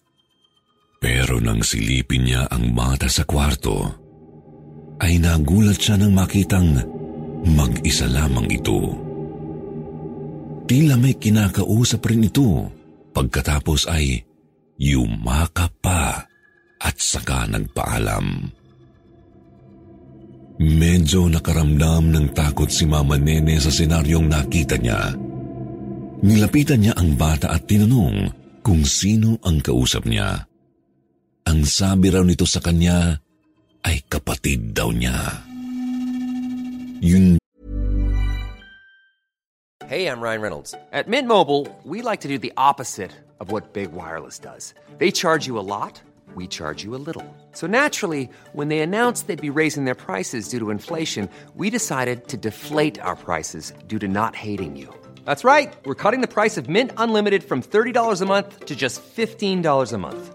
Pero 1.05 1.37
nang 1.37 1.61
silipin 1.61 2.25
niya 2.25 2.49
ang 2.49 2.73
bata 2.73 3.13
sa 3.13 3.29
kwarto, 3.29 3.77
ay 5.05 5.21
nagulat 5.21 5.77
siya 5.77 6.01
nang 6.01 6.17
makitang 6.17 6.81
mag-isa 7.45 8.09
lamang 8.09 8.49
ito. 8.49 8.89
Tila 10.65 10.97
may 10.97 11.13
kinakausap 11.21 12.09
rin 12.09 12.25
ito 12.25 12.73
pagkatapos 13.13 13.85
ay 13.93 14.17
yumaka 14.81 15.69
pa 15.85 16.25
at 16.81 16.97
saka 16.97 17.53
nagpaalam. 17.53 18.49
Medyo 20.57 21.29
nakaramdam 21.29 22.17
ng 22.17 22.27
takot 22.33 22.73
si 22.73 22.89
Mama 22.89 23.21
Nene 23.21 23.61
sa 23.61 23.69
senaryong 23.69 24.25
nakita 24.25 24.81
niya. 24.81 25.13
Nilapitan 26.25 26.81
niya 26.81 26.97
ang 26.97 27.13
bata 27.13 27.53
at 27.53 27.69
tinanong 27.69 28.33
kung 28.65 28.81
sino 28.89 29.37
ang 29.45 29.61
kausap 29.61 30.09
niya. 30.09 30.49
Ang 31.45 31.69
sabi 31.69 32.09
raw 32.09 32.25
nito 32.25 32.49
sa 32.49 32.61
kanya 32.61 33.21
ay 33.85 34.01
kapatid 34.09 34.73
daw 34.73 34.89
niya. 34.89 35.45
Yun 37.05 37.37
Hey, 39.85 40.09
I'm 40.09 40.25
Ryan 40.25 40.41
Reynolds. 40.41 40.75
At 40.97 41.13
Mint 41.13 41.29
Mobile, 41.29 41.69
we 41.85 42.01
like 42.01 42.25
to 42.25 42.29
do 42.29 42.41
the 42.41 42.57
opposite 42.57 43.13
of 43.39 43.53
what 43.53 43.77
Big 43.77 43.93
Wireless 43.93 44.41
does. 44.41 44.73
They 44.97 45.13
charge 45.13 45.45
you 45.45 45.59
a 45.61 45.67
lot, 45.69 46.01
we 46.35 46.49
charge 46.49 46.83
you 46.83 46.97
a 46.97 47.03
little. 47.05 47.23
So 47.53 47.69
naturally, 47.69 48.31
when 48.57 48.73
they 48.73 48.81
announced 48.81 49.27
they'd 49.29 49.39
be 49.39 49.53
raising 49.53 49.85
their 49.85 49.95
prices 49.95 50.49
due 50.49 50.59
to 50.59 50.73
inflation, 50.73 51.29
we 51.55 51.69
decided 51.69 52.29
to 52.33 52.41
deflate 52.41 52.99
our 53.05 53.15
prices 53.15 53.77
due 53.87 53.99
to 54.01 54.09
not 54.09 54.35
hating 54.35 54.75
you. 54.75 54.89
That's 55.29 55.45
right. 55.45 55.69
We're 55.85 56.01
cutting 56.01 56.23
the 56.23 56.33
price 56.33 56.57
of 56.57 56.67
Mint 56.67 56.91
Unlimited 56.97 57.45
from 57.45 57.61
$30 57.61 58.21
a 58.21 58.25
month 58.25 58.65
to 58.65 58.75
just 58.75 59.05
$15 59.05 59.93
a 59.93 59.99
month. 59.99 60.35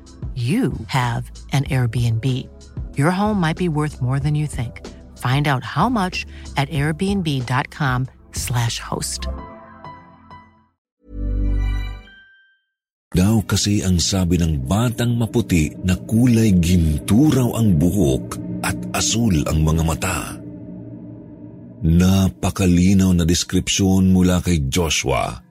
you 0.33 0.71
have 0.87 1.29
an 1.51 1.65
Airbnb. 1.67 2.47
Your 2.95 3.11
home 3.11 3.35
might 3.39 3.57
be 3.59 3.67
worth 3.67 3.99
more 3.99 4.17
than 4.17 4.33
you 4.33 4.47
think. 4.47 4.79
Find 5.19 5.51
out 5.51 5.67
how 5.67 5.91
much 5.91 6.23
at 6.55 6.71
airbnb.com/slash 6.71 8.79
host. 8.79 9.27
Daw 13.11 13.43
kasi 13.43 13.83
ang 13.83 13.99
sabi 13.99 14.39
ng 14.39 14.63
batang 14.63 15.19
maputi 15.19 15.67
na 15.83 15.99
kulay 15.99 16.55
ginto 16.63 17.27
raw 17.27 17.59
ang 17.59 17.75
buhok 17.75 18.39
at 18.63 18.79
asul 18.95 19.35
ang 19.51 19.67
mga 19.67 19.83
mata. 19.83 20.39
Napakalinaw 21.83 23.11
na 23.11 23.27
deskripsyon 23.27 24.15
mula 24.15 24.39
kay 24.39 24.63
Joshua. 24.71 25.50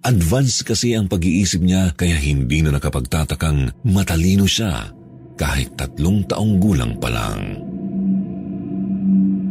Advance 0.00 0.64
kasi 0.64 0.96
ang 0.96 1.12
pag-iisip 1.12 1.60
niya 1.60 1.92
kaya 1.92 2.16
hindi 2.16 2.64
na 2.64 2.72
nakapagtatakang 2.72 3.84
matalino 3.84 4.48
siya 4.48 4.88
kahit 5.36 5.76
tatlong 5.76 6.24
taong 6.24 6.56
gulang 6.56 6.96
pa 6.96 7.12
lang. 7.12 7.60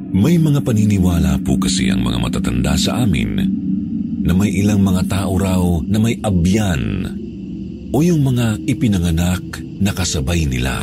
May 0.09 0.41
mga 0.41 0.65
paniniwala 0.65 1.37
po 1.45 1.53
kasi 1.61 1.93
ang 1.93 2.01
mga 2.01 2.17
matatanda 2.17 2.73
sa 2.81 3.05
amin 3.05 3.45
na 4.25 4.33
may 4.33 4.49
ilang 4.57 4.81
mga 4.81 5.05
tao 5.05 5.37
raw 5.37 5.61
na 5.85 6.01
may 6.01 6.17
abyan 6.25 7.05
o 7.93 8.01
yung 8.01 8.25
mga 8.25 8.57
ipinanganak 8.65 9.45
na 9.77 9.93
kasabay 9.93 10.49
nila. 10.49 10.81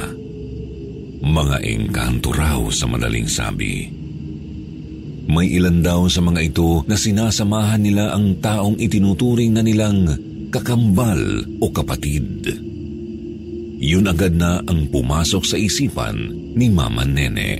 Mga 1.26 1.56
engkanto 1.66 2.30
raw 2.30 2.62
sa 2.70 2.86
madaling 2.86 3.26
sabi. 3.26 4.05
May 5.26 5.58
ilan 5.58 5.82
daw 5.82 6.06
sa 6.06 6.22
mga 6.22 6.40
ito 6.54 6.86
na 6.86 6.94
sinasamahan 6.94 7.82
nila 7.82 8.14
ang 8.14 8.38
taong 8.38 8.78
itinuturing 8.78 9.58
na 9.58 9.62
nilang 9.62 10.06
kakambal 10.54 11.18
o 11.58 11.66
kapatid. 11.74 12.46
Yun 13.82 14.06
agad 14.06 14.38
na 14.38 14.62
ang 14.62 14.86
pumasok 14.88 15.42
sa 15.42 15.58
isipan 15.58 16.30
ni 16.54 16.70
Mama 16.70 17.02
Nene. 17.02 17.58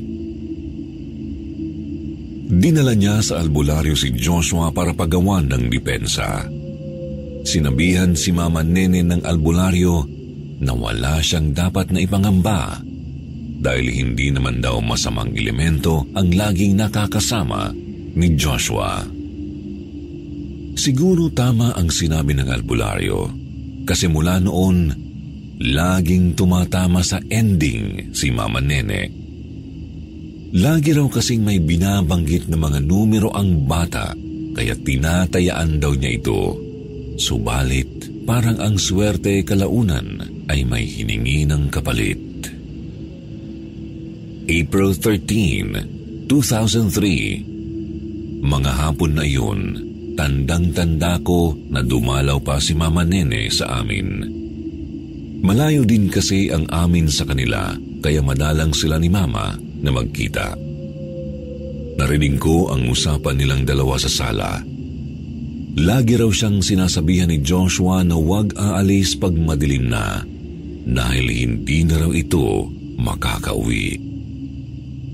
Dinala 2.46 2.94
niya 2.94 3.18
sa 3.20 3.42
albularyo 3.42 3.98
si 3.98 4.14
Joshua 4.14 4.70
para 4.70 4.94
pagawan 4.94 5.50
ng 5.50 5.66
depensa. 5.66 6.46
Sinabihan 7.42 8.14
si 8.14 8.30
Mama 8.30 8.62
Nene 8.62 9.02
ng 9.02 9.26
albularyo 9.26 10.06
na 10.62 10.72
wala 10.72 11.18
siyang 11.18 11.50
dapat 11.50 11.90
na 11.90 12.00
ipangamba 12.00 12.80
dahil 13.66 13.90
hindi 13.90 14.30
naman 14.30 14.62
daw 14.62 14.78
masamang 14.78 15.34
elemento 15.34 16.06
ang 16.14 16.30
laging 16.30 16.78
nakakasama 16.78 17.74
ni 18.14 18.38
Joshua. 18.38 19.02
Siguro 20.78 21.34
tama 21.34 21.74
ang 21.74 21.90
sinabi 21.90 22.38
ng 22.38 22.46
albularyo 22.46 23.26
kasi 23.82 24.06
mula 24.06 24.38
noon, 24.38 24.94
laging 25.58 26.38
tumatama 26.38 27.02
sa 27.02 27.18
ending 27.26 28.14
si 28.14 28.30
Mama 28.30 28.62
Nene. 28.62 29.10
Lagi 30.54 30.94
raw 30.94 31.10
kasing 31.10 31.42
may 31.42 31.58
binabanggit 31.58 32.46
na 32.46 32.54
mga 32.54 32.86
numero 32.86 33.34
ang 33.34 33.66
bata 33.66 34.14
kaya 34.54 34.78
tinatayaan 34.78 35.82
daw 35.82 35.90
niya 35.90 36.22
ito. 36.22 36.54
Subalit, 37.18 38.22
parang 38.28 38.62
ang 38.62 38.78
swerte 38.78 39.42
kalaunan 39.42 40.22
ay 40.46 40.62
may 40.62 40.86
hiningi 40.86 41.48
ng 41.50 41.66
kapalit. 41.72 42.35
April 44.46 44.94
13, 44.94 46.30
2003 46.30 48.46
Mga 48.46 48.72
hapon 48.78 49.18
na 49.18 49.26
iyon, 49.26 49.74
tandang-tanda 50.14 51.18
ko 51.26 51.50
na 51.66 51.82
dumalaw 51.82 52.38
pa 52.38 52.62
si 52.62 52.78
Mama 52.78 53.02
Nene 53.02 53.50
sa 53.50 53.82
amin. 53.82 54.22
Malayo 55.42 55.82
din 55.82 56.06
kasi 56.06 56.54
ang 56.54 56.62
amin 56.70 57.10
sa 57.10 57.26
kanila 57.26 57.74
kaya 57.98 58.22
madalang 58.22 58.70
sila 58.70 59.02
ni 59.02 59.10
Mama 59.10 59.58
na 59.58 59.90
magkita. 59.90 60.54
Narinig 61.98 62.38
ko 62.38 62.70
ang 62.70 62.86
usapan 62.86 63.42
nilang 63.42 63.66
dalawa 63.66 63.98
sa 63.98 64.06
sala. 64.06 64.62
Lagi 65.74 66.14
raw 66.14 66.30
siyang 66.30 66.62
sinasabihan 66.62 67.34
ni 67.34 67.42
Joshua 67.42 68.06
na 68.06 68.14
huwag 68.14 68.54
aalis 68.54 69.18
pag 69.18 69.34
madilim 69.34 69.90
na 69.90 70.22
dahil 70.86 71.34
hindi 71.34 71.82
na 71.82 71.98
raw 71.98 72.14
ito 72.14 72.70
makakauwi. 72.94 74.05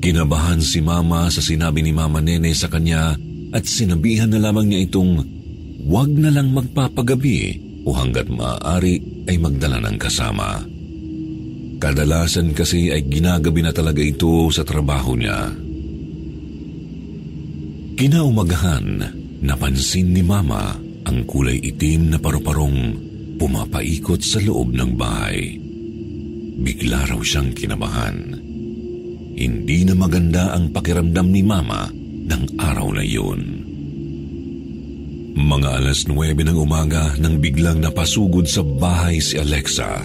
Kinabahan 0.02 0.58
si 0.58 0.82
Mama 0.82 1.30
sa 1.30 1.38
sinabi 1.38 1.78
ni 1.78 1.94
Mama 1.94 2.18
Nene 2.18 2.50
sa 2.58 2.66
kanya 2.66 3.14
at 3.54 3.62
sinabihan 3.62 4.26
na 4.34 4.42
lamang 4.42 4.66
niya 4.66 4.90
itong 4.90 5.22
huwag 5.86 6.10
na 6.18 6.34
lang 6.34 6.50
magpapagabi 6.50 7.62
o 7.86 7.94
hanggat 7.94 8.26
maaari 8.26 8.98
ay 9.30 9.38
magdala 9.38 9.78
ng 9.78 9.96
kasama. 10.02 10.58
Kadalasan 11.78 12.50
kasi 12.50 12.90
ay 12.90 13.06
ginagabi 13.06 13.62
na 13.62 13.70
talaga 13.70 14.02
ito 14.02 14.50
sa 14.50 14.66
trabaho 14.66 15.14
niya. 15.14 15.54
Kinaumagahan, 17.94 19.06
napansin 19.38 20.10
ni 20.10 20.26
Mama 20.26 20.82
ang 21.06 21.22
kulay 21.30 21.62
itim 21.62 22.10
na 22.10 22.18
paru-parong 22.18 22.98
pumapaikot 23.38 24.18
sa 24.18 24.42
loob 24.42 24.74
ng 24.74 24.98
bahay. 24.98 25.62
Bigla 26.58 27.06
raw 27.06 27.22
siyang 27.22 27.54
kinabahan. 27.54 28.41
Hindi 29.32 29.88
na 29.88 29.94
maganda 29.96 30.52
ang 30.52 30.70
pakiramdam 30.70 31.28
ni 31.32 31.40
Mama 31.40 31.88
ng 32.28 32.42
araw 32.60 32.88
na 32.92 33.04
yun. 33.04 33.40
Mga 35.32 35.68
alas 35.80 36.04
9 36.04 36.44
ng 36.44 36.58
umaga 36.60 37.16
nang 37.16 37.40
biglang 37.40 37.80
napasugod 37.80 38.44
sa 38.44 38.60
bahay 38.60 39.16
si 39.16 39.40
Alexa. 39.40 40.04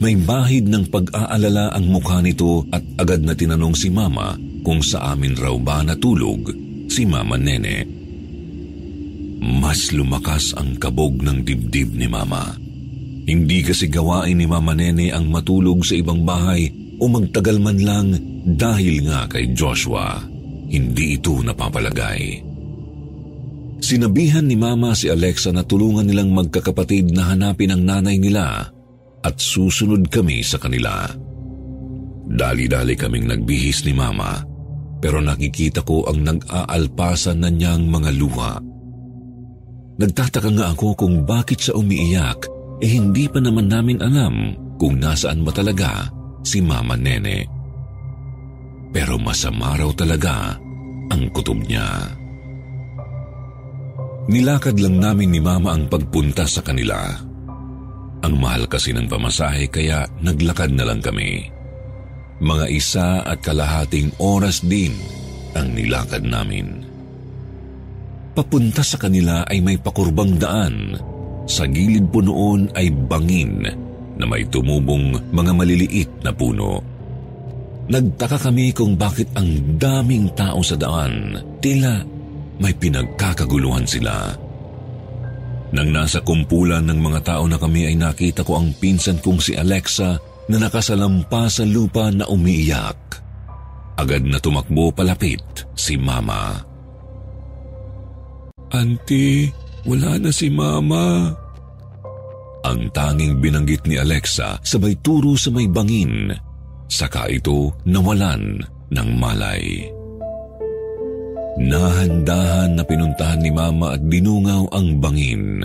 May 0.00 0.16
bahid 0.16 0.68
ng 0.68 0.88
pag-aalala 0.92 1.72
ang 1.72 1.88
mukha 1.88 2.20
nito 2.20 2.64
at 2.72 2.84
agad 3.00 3.24
na 3.24 3.32
tinanong 3.32 3.76
si 3.76 3.88
Mama 3.88 4.36
kung 4.60 4.84
sa 4.84 5.12
amin 5.12 5.36
raw 5.36 5.56
ba 5.56 5.80
natulog 5.80 6.52
si 6.88 7.08
Mama 7.08 7.40
Nene. 7.40 7.84
Mas 9.40 9.88
lumakas 9.92 10.52
ang 10.56 10.76
kabog 10.76 11.20
ng 11.24 11.40
dibdib 11.40 11.96
ni 11.96 12.04
Mama. 12.04 12.56
Hindi 13.24 13.64
kasi 13.64 13.88
gawain 13.88 14.36
ni 14.36 14.44
Mama 14.44 14.76
Nene 14.76 15.12
ang 15.12 15.28
matulog 15.32 15.84
sa 15.84 15.96
ibang 15.96 16.24
bahay 16.28 16.68
o 17.00 17.04
magtagal 17.08 17.56
man 17.58 17.80
lang 17.80 18.08
dahil 18.44 19.08
nga 19.08 19.24
kay 19.26 19.56
Joshua. 19.56 20.20
Hindi 20.70 21.18
ito 21.18 21.40
napapalagay. 21.40 22.46
Sinabihan 23.80 24.44
ni 24.44 24.54
Mama 24.60 24.92
si 24.92 25.08
Alexa 25.08 25.50
na 25.50 25.64
tulungan 25.64 26.04
nilang 26.04 26.30
magkakapatid 26.36 27.16
na 27.16 27.32
hanapin 27.32 27.72
ang 27.72 27.82
nanay 27.82 28.20
nila 28.20 28.68
at 29.24 29.34
susunod 29.40 30.12
kami 30.12 30.44
sa 30.44 30.60
kanila. 30.60 31.08
Dali-dali 32.30 32.94
kaming 32.94 33.26
nagbihis 33.26 33.82
ni 33.88 33.96
Mama 33.96 34.44
pero 35.00 35.18
nakikita 35.24 35.80
ko 35.80 36.04
ang 36.04 36.20
nag-aalpasan 36.22 37.40
na 37.40 37.48
niyang 37.48 37.88
mga 37.88 38.10
luha. 38.20 38.60
Nagtataka 39.96 40.52
nga 40.52 40.66
ako 40.76 40.94
kung 40.94 41.24
bakit 41.24 41.64
sa 41.64 41.72
umiiyak 41.72 42.46
eh 42.84 42.90
hindi 43.00 43.28
pa 43.32 43.40
naman 43.40 43.68
namin 43.68 43.98
alam 44.04 44.56
kung 44.76 45.00
nasaan 45.00 45.40
ba 45.40 45.52
talaga 45.52 46.19
si 46.44 46.58
Mama 46.64 46.96
Nene. 46.96 47.46
Pero 48.90 49.16
masama 49.20 49.78
raw 49.78 49.90
talaga 49.94 50.58
ang 51.10 51.22
kutob 51.30 51.62
niya. 51.66 51.86
Nilakad 54.30 54.78
lang 54.78 55.02
namin 55.02 55.34
ni 55.34 55.40
Mama 55.42 55.74
ang 55.74 55.90
pagpunta 55.90 56.46
sa 56.46 56.62
kanila. 56.62 57.18
Ang 58.20 58.34
mahal 58.36 58.68
kasi 58.68 58.92
ng 58.94 59.08
pamasahe 59.08 59.66
kaya 59.72 60.06
naglakad 60.20 60.70
na 60.70 60.84
lang 60.86 61.00
kami. 61.00 61.48
Mga 62.40 62.66
isa 62.70 63.08
at 63.24 63.42
kalahating 63.42 64.12
oras 64.20 64.62
din 64.64 64.94
ang 65.56 65.72
nilakad 65.74 66.22
namin. 66.22 66.86
Papunta 68.36 68.86
sa 68.86 68.96
kanila 68.96 69.42
ay 69.50 69.58
may 69.60 69.76
pakurbang 69.76 70.38
daan. 70.38 70.94
Sa 71.50 71.66
gilid 71.66 72.06
po 72.14 72.22
noon 72.22 72.70
ay 72.78 72.94
bangin 72.94 73.66
na 74.20 74.28
may 74.28 74.44
tumubong 74.44 75.16
mga 75.32 75.52
maliliit 75.56 76.10
na 76.20 76.30
puno. 76.30 76.84
Nagtaka 77.90 78.38
kami 78.38 78.70
kung 78.70 78.94
bakit 78.94 79.32
ang 79.34 79.80
daming 79.80 80.30
tao 80.36 80.62
sa 80.62 80.78
daan. 80.78 81.34
Tila 81.58 82.04
may 82.60 82.76
pinagkakaguluhan 82.76 83.88
sila. 83.88 84.30
Nang 85.74 85.88
nasa 85.90 86.22
kumpulan 86.22 86.86
ng 86.86 87.00
mga 87.00 87.20
tao 87.24 87.48
na 87.48 87.56
kami 87.58 87.90
ay 87.90 87.96
nakita 87.98 88.46
ko 88.46 88.60
ang 88.60 88.74
pinsan 88.78 89.18
kong 89.18 89.40
si 89.40 89.56
Alexa 89.56 90.18
na 90.50 90.56
nakasalampa 90.58 91.46
sa 91.46 91.62
lupa 91.62 92.10
na 92.10 92.26
umiiyak. 92.26 92.98
Agad 93.98 94.26
na 94.26 94.38
tumakbo 94.42 94.90
palapit 94.90 95.42
si 95.78 95.94
Mama. 95.94 96.58
Auntie, 98.70 99.50
wala 99.82 100.18
na 100.18 100.30
si 100.30 100.46
Mama. 100.46 101.34
Ang 102.60 102.92
tanging 102.92 103.40
binanggit 103.40 103.88
ni 103.88 103.96
Alexa 103.96 104.60
sabay 104.60 104.96
turo 105.00 105.34
sa 105.36 105.48
may 105.48 105.64
bangin. 105.66 106.34
Saka 106.90 107.30
ito 107.30 107.72
nawalan 107.88 108.60
ng 108.90 109.08
malay. 109.16 109.88
Nahandahan 111.60 112.76
na 112.76 112.82
pinuntahan 112.84 113.40
ni 113.42 113.52
Mama 113.52 113.96
at 113.96 114.02
dinungaw 114.04 114.70
ang 114.72 114.96
bangin. 114.96 115.64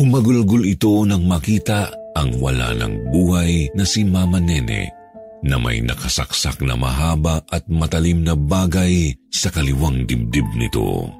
Humagulgol 0.00 0.64
ito 0.64 1.04
nang 1.04 1.28
makita 1.28 1.92
ang 2.16 2.40
wala 2.40 2.72
ng 2.76 3.12
buhay 3.12 3.68
na 3.76 3.84
si 3.84 4.04
Mama 4.08 4.40
Nene 4.40 4.88
na 5.42 5.58
may 5.58 5.82
nakasaksak 5.82 6.62
na 6.62 6.78
mahaba 6.78 7.42
at 7.50 7.66
matalim 7.66 8.22
na 8.22 8.38
bagay 8.38 9.10
sa 9.28 9.50
kaliwang 9.50 10.06
dibdib 10.06 10.46
nito. 10.54 11.10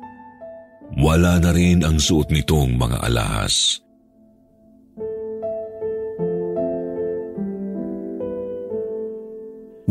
Wala 0.94 1.40
na 1.42 1.50
rin 1.50 1.82
ang 1.82 1.98
suot 1.98 2.30
nitong 2.30 2.78
mga 2.78 3.02
alahas. 3.02 3.82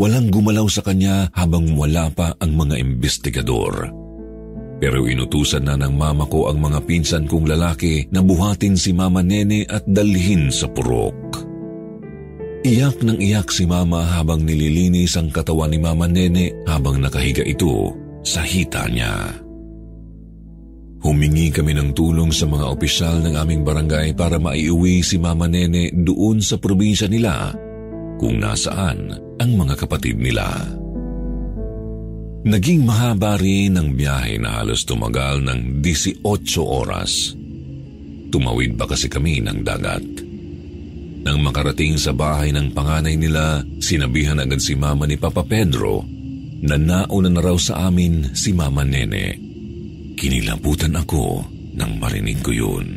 Walang 0.02 0.34
gumalaw 0.34 0.66
sa 0.66 0.82
kanya 0.82 1.30
habang 1.30 1.78
wala 1.78 2.10
pa 2.10 2.34
ang 2.42 2.58
mga 2.58 2.74
investigador. 2.82 3.94
Pero 4.82 5.06
inutusan 5.06 5.70
na 5.70 5.78
ng 5.78 5.94
mama 5.94 6.26
ko 6.26 6.50
ang 6.50 6.58
mga 6.58 6.82
pinsan 6.90 7.30
kong 7.30 7.46
lalaki 7.46 8.10
na 8.10 8.26
buhatin 8.26 8.74
si 8.74 8.98
Mama 8.98 9.22
Nene 9.22 9.62
at 9.70 9.86
dalhin 9.86 10.50
sa 10.50 10.66
purok. 10.74 11.46
Iyak 12.66 13.06
ng 13.06 13.22
iyak 13.22 13.54
si 13.54 13.70
Mama 13.70 14.02
habang 14.18 14.42
nililinis 14.42 15.22
ang 15.22 15.30
katawan 15.30 15.70
ni 15.70 15.78
Mama 15.78 16.10
Nene 16.10 16.66
habang 16.66 16.98
nakahiga 16.98 17.46
ito 17.46 17.94
sa 18.26 18.42
hita 18.42 18.90
niya. 18.90 19.38
Humingi 21.06 21.54
kami 21.54 21.78
ng 21.78 21.94
tulong 21.94 22.34
sa 22.34 22.50
mga 22.50 22.66
opisyal 22.74 23.22
ng 23.22 23.38
aming 23.38 23.62
barangay 23.62 24.18
para 24.18 24.42
maiuwi 24.42 25.06
si 25.06 25.22
Mama 25.22 25.46
Nene 25.46 25.94
doon 25.94 26.42
sa 26.42 26.58
probinsya 26.58 27.06
nila 27.06 27.54
kung 28.18 28.42
nasaan 28.42 29.30
ang 29.42 29.58
mga 29.58 29.74
kapatid 29.74 30.22
nila. 30.22 30.46
Naging 32.46 32.86
mahaba 32.86 33.42
rin 33.42 33.74
ang 33.74 33.98
biyahe 33.98 34.38
na 34.38 34.62
halos 34.62 34.86
tumagal 34.86 35.42
ng 35.42 35.82
18 35.82 36.22
oras. 36.62 37.34
Tumawid 38.30 38.78
pa 38.78 38.86
kasi 38.86 39.10
kami 39.10 39.42
ng 39.42 39.66
dagat. 39.66 40.06
Nang 41.22 41.42
makarating 41.42 41.98
sa 41.98 42.14
bahay 42.14 42.50
ng 42.54 42.74
panganay 42.74 43.18
nila, 43.18 43.62
sinabihan 43.82 44.42
agad 44.42 44.62
si 44.62 44.74
Mama 44.78 45.06
ni 45.06 45.18
Papa 45.18 45.46
Pedro 45.46 46.06
na 46.62 46.78
nauna 46.78 47.30
na 47.30 47.42
raw 47.42 47.58
sa 47.58 47.90
amin 47.90 48.34
si 48.38 48.54
Mama 48.54 48.86
Nene. 48.86 49.38
Kinilabutan 50.18 50.98
ako 50.98 51.46
nang 51.78 51.98
marinig 51.98 52.42
ko 52.42 52.54
yun. 52.54 52.88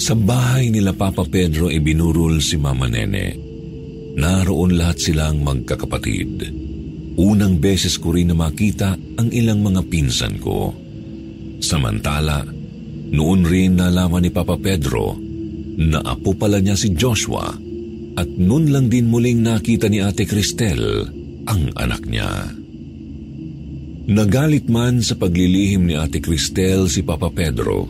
Sa 0.00 0.16
bahay 0.16 0.72
nila 0.72 0.96
Papa 0.96 1.28
Pedro 1.28 1.68
ibinurol 1.68 2.40
si 2.40 2.56
Mama 2.56 2.88
Nene. 2.88 3.49
Naroon 4.18 4.74
lahat 4.74 4.98
silang 4.98 5.42
magkakapatid. 5.44 6.50
Unang 7.20 7.60
beses 7.60 8.00
ko 8.00 8.16
rin 8.16 8.32
na 8.32 8.36
makita 8.38 8.96
ang 8.96 9.28
ilang 9.30 9.60
mga 9.60 9.82
pinsan 9.86 10.40
ko. 10.40 10.72
Samantala, 11.60 12.42
noon 13.12 13.44
rin 13.44 13.76
nalaman 13.76 14.24
ni 14.24 14.30
Papa 14.32 14.56
Pedro 14.56 15.18
na 15.80 16.00
apo 16.00 16.32
pala 16.34 16.58
niya 16.58 16.76
si 16.76 16.96
Joshua 16.96 17.52
at 18.16 18.28
noon 18.28 18.72
lang 18.72 18.86
din 18.88 19.08
muling 19.08 19.44
nakita 19.44 19.86
ni 19.88 20.00
Ate 20.00 20.24
Cristel 20.24 21.06
ang 21.46 21.62
anak 21.76 22.04
niya. 22.08 22.52
Nagalit 24.10 24.66
man 24.66 25.04
sa 25.04 25.14
paglilihim 25.14 25.86
ni 25.86 25.94
Ate 25.94 26.18
Cristel 26.18 26.88
si 26.90 27.04
Papa 27.04 27.28
Pedro 27.30 27.86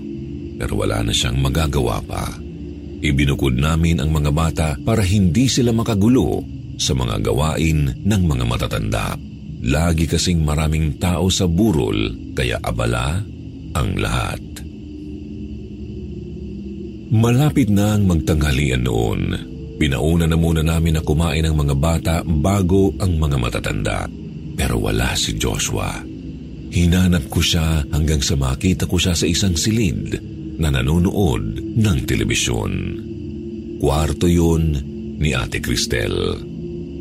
pero 0.60 0.76
wala 0.76 1.00
na 1.00 1.14
siyang 1.14 1.40
magagawa 1.40 2.04
pa. 2.04 2.49
Ibinukod 3.00 3.56
namin 3.56 3.96
ang 3.96 4.12
mga 4.12 4.30
bata 4.30 4.68
para 4.76 5.00
hindi 5.00 5.48
sila 5.48 5.72
makagulo 5.72 6.44
sa 6.76 6.92
mga 6.92 7.24
gawain 7.24 8.04
ng 8.04 8.22
mga 8.28 8.44
matatanda. 8.44 9.16
Lagi 9.60 10.04
kasing 10.04 10.44
maraming 10.44 11.00
tao 11.00 11.32
sa 11.32 11.48
burol 11.48 12.32
kaya 12.36 12.60
abala 12.60 13.24
ang 13.72 13.90
lahat. 13.96 14.40
Malapit 17.10 17.72
na 17.72 17.96
ang 17.96 18.04
magtanghalian 18.04 18.84
noon. 18.84 19.22
Pinauna 19.80 20.28
na 20.28 20.36
muna 20.36 20.60
namin 20.60 21.00
na 21.00 21.02
kumain 21.02 21.44
ang 21.48 21.56
mga 21.56 21.74
bata 21.80 22.14
bago 22.20 22.92
ang 23.00 23.16
mga 23.16 23.36
matatanda. 23.40 23.98
Pero 24.60 24.76
wala 24.76 25.16
si 25.16 25.40
Joshua. 25.40 26.04
Hinanap 26.70 27.32
ko 27.32 27.40
siya 27.40 27.80
hanggang 27.88 28.20
sa 28.20 28.36
makita 28.36 28.84
ko 28.84 29.00
siya 29.00 29.16
sa 29.16 29.24
isang 29.24 29.56
silid 29.56 30.39
na 30.60 30.68
nanonood 30.68 31.74
ng 31.80 31.98
telebisyon. 32.04 32.72
Kwarto 33.80 34.28
yun 34.28 34.76
ni 35.16 35.32
Ate 35.32 35.64
Cristel. 35.64 36.12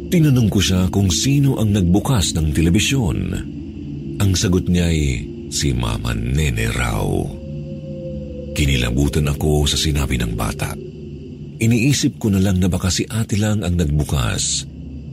Tinanong 0.10 0.50
ko 0.50 0.64
siya 0.64 0.88
kung 0.88 1.12
sino 1.12 1.60
ang 1.60 1.76
nagbukas 1.76 2.34
ng 2.40 2.56
telebisyon. 2.56 3.20
Ang 4.18 4.32
sagot 4.34 4.66
niya 4.72 4.88
ay 4.88 5.28
si 5.52 5.76
Mama 5.76 6.16
Nene 6.16 6.72
raw. 6.72 7.04
Kinilabutan 8.56 9.28
ako 9.28 9.68
sa 9.68 9.76
sinabi 9.76 10.16
ng 10.18 10.34
bata. 10.40 10.74
Iniisip 11.60 12.16
ko 12.16 12.32
na 12.32 12.40
lang 12.40 12.64
na 12.64 12.72
baka 12.72 12.88
si 12.88 13.04
ate 13.04 13.36
lang 13.36 13.62
ang 13.68 13.76
nagbukas 13.76 14.64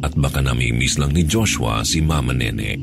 at 0.07 0.15
baka 0.15 0.39
namimiss 0.39 1.03
lang 1.03 1.11
ni 1.11 1.27
Joshua 1.27 1.83
si 1.83 1.99
Mama 1.99 2.31
Nene. 2.31 2.79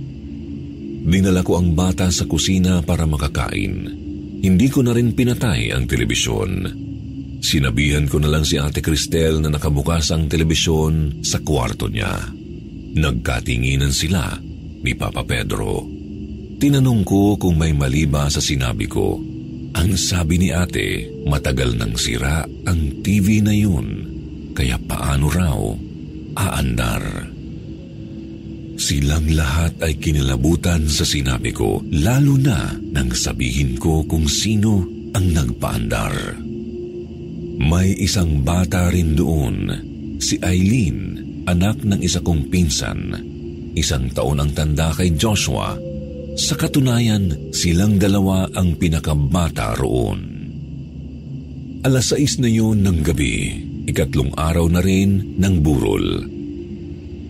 Dinala 1.04 1.40
ko 1.44 1.56
ang 1.60 1.72
bata 1.72 2.12
sa 2.12 2.28
kusina 2.28 2.84
para 2.84 3.08
makakain. 3.08 4.03
Hindi 4.44 4.68
ko 4.68 4.84
na 4.84 4.92
rin 4.92 5.16
pinatay 5.16 5.72
ang 5.72 5.88
telebisyon. 5.88 6.68
Sinabihan 7.40 8.12
ko 8.12 8.20
na 8.20 8.28
lang 8.28 8.44
si 8.44 8.60
Ate 8.60 8.84
Cristel 8.84 9.40
na 9.40 9.48
nakabukas 9.48 10.12
ang 10.12 10.28
telebisyon 10.28 11.24
sa 11.24 11.40
kwarto 11.40 11.88
niya. 11.88 12.12
Nagkatinginan 13.00 13.96
sila 13.96 14.36
ni 14.84 14.92
Papa 15.00 15.24
Pedro. 15.24 15.88
Tinanong 16.60 17.08
ko 17.08 17.40
kung 17.40 17.56
may 17.56 17.72
mali 17.72 18.04
ba 18.04 18.28
sa 18.28 18.44
sinabi 18.44 18.84
ko. 18.88 19.16
Ang 19.74 19.96
sabi 19.96 20.38
ni 20.38 20.54
ate, 20.54 21.08
matagal 21.26 21.80
nang 21.80 21.98
sira 21.98 22.46
ang 22.46 23.02
TV 23.02 23.42
na 23.42 23.56
yun, 23.56 24.06
kaya 24.54 24.78
paano 24.78 25.34
raw 25.34 25.60
aandar. 26.38 27.33
Silang 28.84 29.32
lahat 29.32 29.80
ay 29.80 29.96
kinilabutan 29.96 30.92
sa 30.92 31.08
sinabi 31.08 31.56
ko, 31.56 31.80
lalo 31.88 32.36
na 32.36 32.76
nang 32.92 33.16
sabihin 33.16 33.80
ko 33.80 34.04
kung 34.04 34.28
sino 34.28 34.84
ang 35.16 35.32
nagpaandar. 35.32 36.36
May 37.64 37.96
isang 37.96 38.44
bata 38.44 38.92
rin 38.92 39.16
doon, 39.16 39.72
si 40.20 40.36
Eileen, 40.44 41.16
anak 41.48 41.80
ng 41.80 42.04
isa 42.04 42.20
kong 42.20 42.52
pinsan. 42.52 43.16
Isang 43.72 44.12
taon 44.12 44.44
ang 44.44 44.52
tanda 44.52 44.92
kay 44.92 45.16
Joshua. 45.16 45.80
Sa 46.36 46.60
katunayan, 46.60 47.56
silang 47.56 47.96
dalawa 47.96 48.52
ang 48.52 48.76
pinakabata 48.76 49.80
roon. 49.80 50.20
Alas 51.88 52.12
sais 52.12 52.36
na 52.36 52.52
yun 52.52 52.84
ng 52.84 53.00
gabi, 53.00 53.64
ikatlong 53.88 54.36
araw 54.36 54.68
na 54.68 54.84
rin 54.84 55.40
ng 55.40 55.56
burol. 55.64 56.43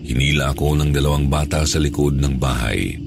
Hinila 0.03 0.51
ako 0.51 0.83
ng 0.83 0.91
dalawang 0.91 1.31
bata 1.31 1.63
sa 1.63 1.79
likod 1.79 2.19
ng 2.19 2.35
bahay. 2.35 2.99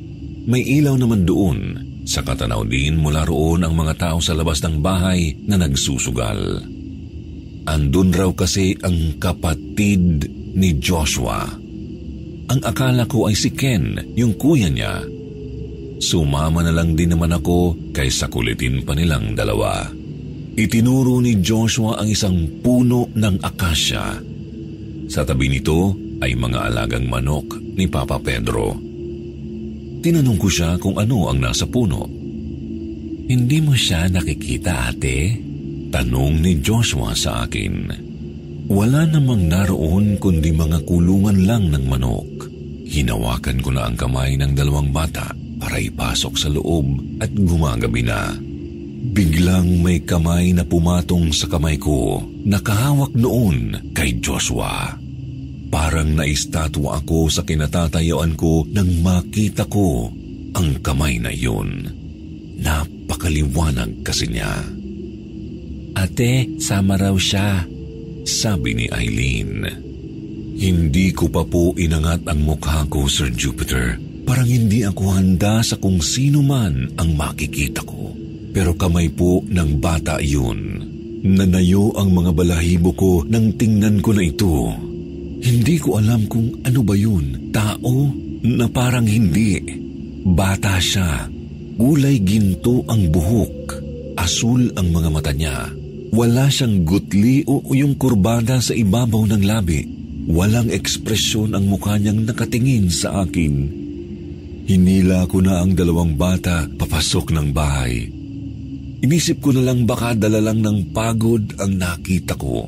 May 0.48 0.64
ilaw 0.80 0.96
naman 0.96 1.28
doon. 1.28 1.58
Sa 2.06 2.22
katanaw 2.24 2.64
din 2.64 2.96
mula 2.96 3.26
roon 3.26 3.66
ang 3.66 3.74
mga 3.76 3.98
tao 3.98 4.18
sa 4.22 4.32
labas 4.32 4.62
ng 4.64 4.80
bahay 4.80 5.36
na 5.44 5.60
nagsusugal. 5.60 6.62
Andun 7.66 8.14
raw 8.14 8.30
kasi 8.32 8.78
ang 8.80 9.18
kapatid 9.18 10.24
ni 10.54 10.78
Joshua. 10.78 11.44
Ang 12.46 12.60
akala 12.62 13.10
ko 13.10 13.26
ay 13.26 13.34
si 13.34 13.50
Ken, 13.52 14.14
yung 14.14 14.38
kuya 14.38 14.70
niya. 14.70 15.02
Sumama 15.98 16.62
na 16.62 16.70
lang 16.70 16.94
din 16.94 17.10
naman 17.10 17.34
ako 17.34 17.90
kaysa 17.90 18.30
kulitin 18.30 18.86
pa 18.86 18.94
nilang 18.94 19.34
dalawa. 19.34 19.90
Itinuro 20.56 21.18
ni 21.20 21.42
Joshua 21.42 22.00
ang 22.00 22.08
isang 22.08 22.62
puno 22.62 23.10
ng 23.12 23.42
akasya. 23.42 24.04
Sa 25.10 25.26
tabi 25.26 25.50
nito 25.50 26.05
ay 26.20 26.32
mga 26.32 26.72
alagang 26.72 27.06
manok 27.08 27.58
ni 27.76 27.84
Papa 27.88 28.16
Pedro. 28.20 28.76
Tinanong 30.00 30.38
ko 30.38 30.48
siya 30.48 30.78
kung 30.78 30.96
ano 30.96 31.28
ang 31.28 31.42
nasa 31.42 31.66
puno. 31.66 32.06
Hindi 33.26 33.58
mo 33.58 33.74
siya 33.74 34.06
nakikita 34.06 34.94
ate? 34.94 35.34
Tanong 35.90 36.42
ni 36.42 36.62
Joshua 36.62 37.10
sa 37.16 37.42
akin. 37.42 37.90
Wala 38.70 39.06
namang 39.06 39.46
naroon 39.46 40.18
kundi 40.18 40.50
mga 40.54 40.82
kulungan 40.86 41.46
lang 41.46 41.70
ng 41.70 41.84
manok. 41.86 42.28
Hinawakan 42.86 43.58
ko 43.62 43.70
na 43.74 43.90
ang 43.90 43.98
kamay 43.98 44.38
ng 44.38 44.54
dalawang 44.54 44.94
bata 44.94 45.34
para 45.58 45.82
ipasok 45.82 46.34
sa 46.38 46.48
loob 46.50 46.86
at 47.18 47.30
gumagabi 47.34 48.06
na. 48.06 48.34
Biglang 49.06 49.82
may 49.82 50.02
kamay 50.02 50.50
na 50.54 50.66
pumatong 50.66 51.30
sa 51.30 51.46
kamay 51.46 51.78
ko, 51.78 52.22
nakahawak 52.46 53.14
noon 53.14 53.90
kay 53.94 54.18
Joshua. 54.18 55.05
Parang 55.66 56.14
naistatwa 56.14 57.02
ako 57.02 57.26
sa 57.26 57.42
kinatatayuan 57.42 58.38
ko 58.38 58.62
nang 58.70 59.02
makita 59.02 59.66
ko 59.66 60.10
ang 60.54 60.68
kamay 60.80 61.18
na 61.18 61.34
yun. 61.34 61.84
Napakaliwanag 62.62 64.00
kasi 64.06 64.30
niya. 64.30 64.52
Ate, 65.96 66.60
sama 66.60 66.96
raw 66.96 67.16
siya, 67.16 67.64
sabi 68.24 68.76
ni 68.76 68.86
Eileen. 68.92 69.64
Hindi 70.56 71.12
ko 71.12 71.28
pa 71.28 71.44
po 71.44 71.76
inangat 71.76 72.24
ang 72.24 72.40
mukha 72.40 72.88
ko, 72.88 73.04
Sir 73.08 73.28
Jupiter. 73.32 74.00
Parang 74.24 74.48
hindi 74.48 74.82
ako 74.82 75.04
handa 75.12 75.60
sa 75.60 75.76
kung 75.76 76.00
sino 76.00 76.40
man 76.40 76.96
ang 76.96 77.12
makikita 77.12 77.84
ko. 77.84 78.16
Pero 78.56 78.72
kamay 78.72 79.12
po 79.12 79.44
ng 79.44 79.76
bata 79.76 80.16
yun. 80.18 80.80
Nanayo 81.26 81.92
ang 82.00 82.12
mga 82.16 82.32
balahibo 82.32 82.96
ko 82.96 83.12
nang 83.28 83.52
tingnan 83.60 84.00
ko 84.00 84.16
na 84.16 84.24
ito. 84.24 84.72
Hindi 85.42 85.76
ko 85.76 86.00
alam 86.00 86.24
kung 86.30 86.64
ano 86.64 86.80
ba 86.80 86.94
yun. 86.96 87.52
Tao 87.52 88.08
na 88.46 88.66
parang 88.70 89.04
hindi. 89.04 89.60
Bata 90.26 90.80
siya. 90.80 91.28
Kulay 91.76 92.24
ginto 92.24 92.86
ang 92.88 93.12
buhok. 93.12 93.56
Asul 94.16 94.72
ang 94.74 94.88
mga 94.90 95.08
mata 95.12 95.32
niya. 95.36 95.68
Wala 96.16 96.48
siyang 96.48 96.88
gutli 96.88 97.44
o 97.44 97.60
yung 97.76 98.00
kurbada 98.00 98.62
sa 98.64 98.72
ibabaw 98.72 99.28
ng 99.28 99.42
labi. 99.44 99.84
Walang 100.26 100.72
ekspresyon 100.72 101.52
ang 101.52 101.68
mukha 101.68 102.00
niyang 102.00 102.24
nakatingin 102.24 102.88
sa 102.88 103.22
akin. 103.22 103.54
Hinila 104.66 105.30
ko 105.30 105.38
na 105.38 105.62
ang 105.62 105.78
dalawang 105.78 106.18
bata 106.18 106.66
papasok 106.66 107.30
ng 107.30 107.48
bahay. 107.54 108.10
Inisip 109.04 109.38
ko 109.38 109.54
na 109.54 109.62
lang 109.62 109.86
baka 109.86 110.18
dala 110.18 110.42
lang 110.42 110.64
ng 110.64 110.90
pagod 110.90 111.44
ang 111.62 111.78
nakita 111.78 112.34
ko. 112.34 112.66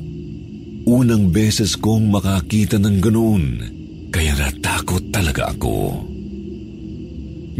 Unang 0.89 1.29
beses 1.29 1.77
kong 1.77 2.09
makakita 2.09 2.81
ng 2.81 2.97
ganoon, 2.97 3.43
kaya 4.09 4.33
natakot 4.33 5.13
talaga 5.13 5.53
ako. 5.53 6.01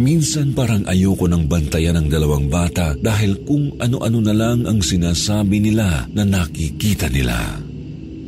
Minsan 0.01 0.57
parang 0.57 0.81
ayoko 0.89 1.29
nang 1.29 1.45
bantayan 1.45 2.01
ng 2.01 2.09
dalawang 2.09 2.49
bata 2.49 2.97
dahil 2.97 3.45
kung 3.45 3.77
ano-ano 3.77 4.17
na 4.25 4.33
lang 4.33 4.65
ang 4.65 4.81
sinasabi 4.81 5.61
nila 5.61 6.09
na 6.09 6.25
nakikita 6.25 7.05
nila. 7.13 7.61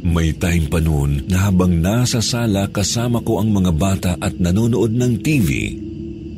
May 0.05 0.37
time 0.37 0.69
pa 0.69 0.77
noon 0.77 1.25
na 1.25 1.49
habang 1.49 1.81
nasa 1.81 2.21
sala 2.21 2.69
kasama 2.69 3.25
ko 3.25 3.41
ang 3.41 3.49
mga 3.49 3.71
bata 3.73 4.11
at 4.21 4.37
nanonood 4.37 4.93
ng 4.93 5.13
TV, 5.25 5.49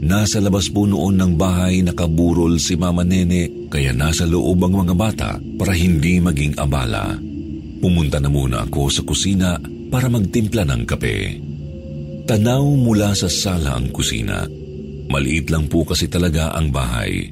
Nasa 0.04 0.43
labas 0.43 0.67
po 0.67 0.84
noon 0.84 1.15
ng 1.15 1.39
bahay 1.39 1.80
nakaburol 1.80 2.60
si 2.60 2.76
Mama 2.76 3.08
Nene 3.08 3.71
kaya 3.71 3.95
nasa 3.95 4.28
loob 4.28 4.60
ang 4.67 4.84
mga 4.84 4.93
bata 4.99 5.30
para 5.56 5.71
hindi 5.71 6.19
maging 6.19 6.60
abala. 6.60 7.33
Pumunta 7.84 8.15
na 8.24 8.32
muna 8.32 8.63
ako 8.63 8.88
sa 8.88 9.04
kusina 9.04 9.60
para 9.91 10.08
magtimpla 10.08 10.63
ng 10.63 10.88
kape. 10.88 11.36
Tanaw 12.24 12.63
mula 12.80 13.12
sa 13.12 13.28
sala 13.28 13.76
ang 13.76 13.91
kusina. 13.91 14.48
Maliit 15.12 15.52
lang 15.52 15.67
po 15.67 15.84
kasi 15.84 16.08
talaga 16.08 16.56
ang 16.56 16.72
bahay. 16.72 17.28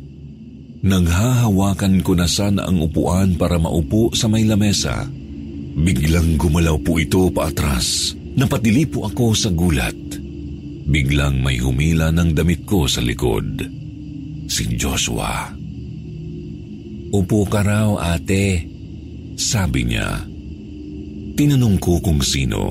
Nanghahawakan 0.84 2.04
ko 2.04 2.20
na 2.20 2.28
sana 2.28 2.68
ang 2.68 2.84
upuan 2.84 3.40
para 3.40 3.56
maupo 3.56 4.12
sa 4.12 4.28
may 4.28 4.44
lamesa. 4.44 5.08
Biglang 5.72 6.36
gumalaw 6.36 6.76
po 6.84 7.00
ito 7.00 7.32
paatras. 7.32 8.12
Napatili 8.36 8.84
po 8.84 9.08
ako 9.08 9.32
sa 9.32 9.56
gulat. 9.56 9.96
Biglang 10.84 11.40
may 11.40 11.64
humila 11.64 12.12
ng 12.12 12.36
damit 12.36 12.68
ko 12.68 12.92
sa 12.92 13.00
likod. 13.00 13.64
Si 14.52 14.68
Joshua. 14.76 15.48
Upo 17.16 17.48
ka 17.48 17.64
raw, 17.64 17.96
ate. 17.96 18.68
Sabi 19.40 19.88
niya. 19.88 20.31
Tinanong 21.42 21.82
ko 21.82 21.98
kung 21.98 22.22
sino. 22.22 22.70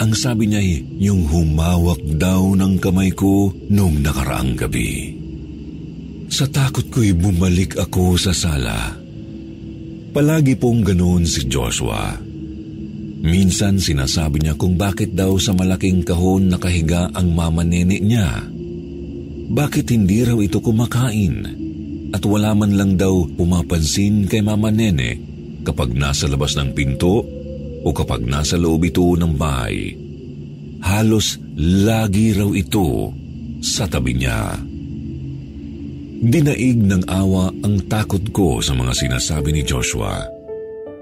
Ang 0.00 0.12
sabi 0.16 0.48
niya 0.48 0.64
ay 0.64 0.88
yung 1.04 1.28
humawak 1.28 2.00
daw 2.16 2.56
ng 2.56 2.80
kamay 2.80 3.12
ko 3.12 3.52
nung 3.68 4.00
nakaraang 4.00 4.56
gabi. 4.56 5.12
Sa 6.32 6.48
takot 6.48 6.88
ko'y 6.88 7.12
bumalik 7.12 7.76
ako 7.76 8.16
sa 8.16 8.32
sala. 8.32 8.96
Palagi 10.16 10.56
pong 10.56 10.80
ganoon 10.80 11.28
si 11.28 11.44
Joshua. 11.44 12.16
Minsan 13.20 13.76
sinasabi 13.76 14.40
niya 14.40 14.56
kung 14.56 14.80
bakit 14.80 15.12
daw 15.12 15.36
sa 15.36 15.52
malaking 15.52 16.08
kahon 16.08 16.48
nakahiga 16.48 17.12
ang 17.12 17.36
mama 17.36 17.60
nene 17.60 18.00
niya. 18.00 18.48
Bakit 19.52 19.92
hindi 19.92 20.24
raw 20.24 20.40
ito 20.40 20.56
kumakain? 20.56 21.44
At 22.16 22.24
wala 22.24 22.56
man 22.56 22.80
lang 22.80 22.96
daw 22.96 23.28
pumapansin 23.28 24.24
kay 24.24 24.40
mama 24.40 24.72
nene 24.72 25.20
kapag 25.68 25.92
nasa 25.92 26.32
labas 26.32 26.56
ng 26.56 26.72
pinto 26.72 27.41
o 27.82 27.90
kapag 27.90 28.26
nasa 28.26 28.58
loob 28.58 28.86
ito 28.86 29.04
ng 29.04 29.34
bahay. 29.34 29.94
Halos 30.82 31.38
lagi 31.58 32.34
raw 32.34 32.50
ito 32.50 33.14
sa 33.62 33.86
tabi 33.86 34.18
niya. 34.18 34.58
Dinaig 36.22 36.78
ng 36.78 37.10
awa 37.10 37.50
ang 37.50 37.82
takot 37.90 38.22
ko 38.30 38.62
sa 38.62 38.78
mga 38.78 38.94
sinasabi 38.94 39.50
ni 39.54 39.62
Joshua. 39.66 40.22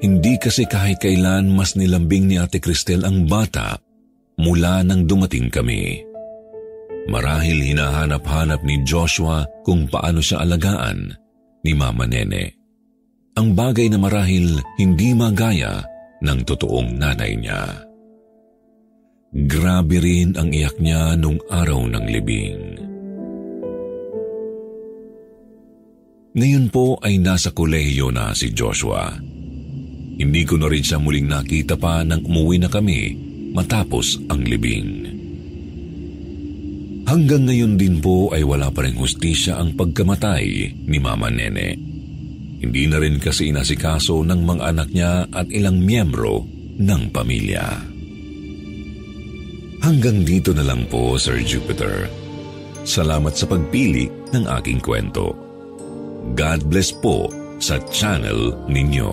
Hindi 0.01 0.41
kasi 0.41 0.65
kahit 0.65 0.97
kailan 0.97 1.53
mas 1.53 1.77
nilambing 1.77 2.25
ni 2.25 2.41
Ate 2.41 2.57
Cristel 2.57 3.05
ang 3.05 3.29
bata 3.29 3.77
mula 4.41 4.81
nang 4.81 5.05
dumating 5.05 5.53
kami. 5.53 6.01
Marahil 7.09 7.61
hinahanap-hanap 7.61 8.65
ni 8.65 8.81
Joshua 8.85 9.45
kung 9.61 9.89
paano 9.93 10.25
siya 10.25 10.41
alagaan 10.41 11.13
ni 11.65 11.77
Mama 11.77 12.09
Nene. 12.09 12.57
Ang 13.37 13.53
bagay 13.53 13.93
na 13.93 14.01
marahil 14.01 14.57
hindi 14.81 15.13
magaya 15.13 15.85
ng 16.21 16.39
totoong 16.45 16.97
nanay 16.97 17.37
niya. 17.37 17.85
Grabe 19.31 20.03
rin 20.03 20.35
ang 20.35 20.51
iyak 20.51 20.77
niya 20.83 21.15
nung 21.15 21.39
araw 21.47 21.87
ng 21.87 22.05
libing. 22.11 22.59
Ngayon 26.31 26.67
po 26.71 26.95
ay 27.03 27.19
nasa 27.19 27.51
kolehiyo 27.51 28.15
na 28.15 28.31
si 28.35 28.55
Joshua. 28.55 29.11
Hindi 30.21 30.43
ko 30.47 30.59
na 30.61 30.71
rin 30.71 30.85
siya 30.85 31.03
muling 31.03 31.27
nakita 31.27 31.75
pa 31.75 32.07
nang 32.07 32.23
umuwi 32.23 32.63
na 32.63 32.71
kami 32.71 33.15
matapos 33.51 34.21
ang 34.31 34.47
libing. 34.47 35.11
Hanggang 37.11 37.51
ngayon 37.51 37.75
din 37.75 37.99
po 37.99 38.31
ay 38.31 38.47
wala 38.47 38.71
pa 38.71 38.87
rin 38.87 38.95
hustisya 38.95 39.59
ang 39.59 39.75
pagkamatay 39.75 40.71
ni 40.87 40.99
Mama 41.03 41.27
Nene. 41.27 41.90
Hindi 42.61 42.85
na 42.87 43.01
rin 43.01 43.17
kasi 43.17 43.49
inasikaso 43.49 44.21
ng 44.21 44.41
mga 44.45 44.63
anak 44.69 44.89
niya 44.93 45.25
at 45.33 45.49
ilang 45.49 45.81
miyembro 45.81 46.45
ng 46.77 47.03
pamilya. 47.09 47.65
Hanggang 49.81 50.29
dito 50.29 50.53
na 50.53 50.61
lang 50.61 50.85
po, 50.93 51.17
Sir 51.17 51.41
Jupiter. 51.41 52.05
Salamat 52.85 53.33
sa 53.33 53.49
pagpili 53.49 54.13
ng 54.37 54.45
aking 54.61 54.81
kwento. 54.85 55.33
God 56.37 56.61
bless 56.69 56.93
po 56.93 57.33
sa 57.57 57.81
channel 57.89 58.53
ninyo. 58.69 59.13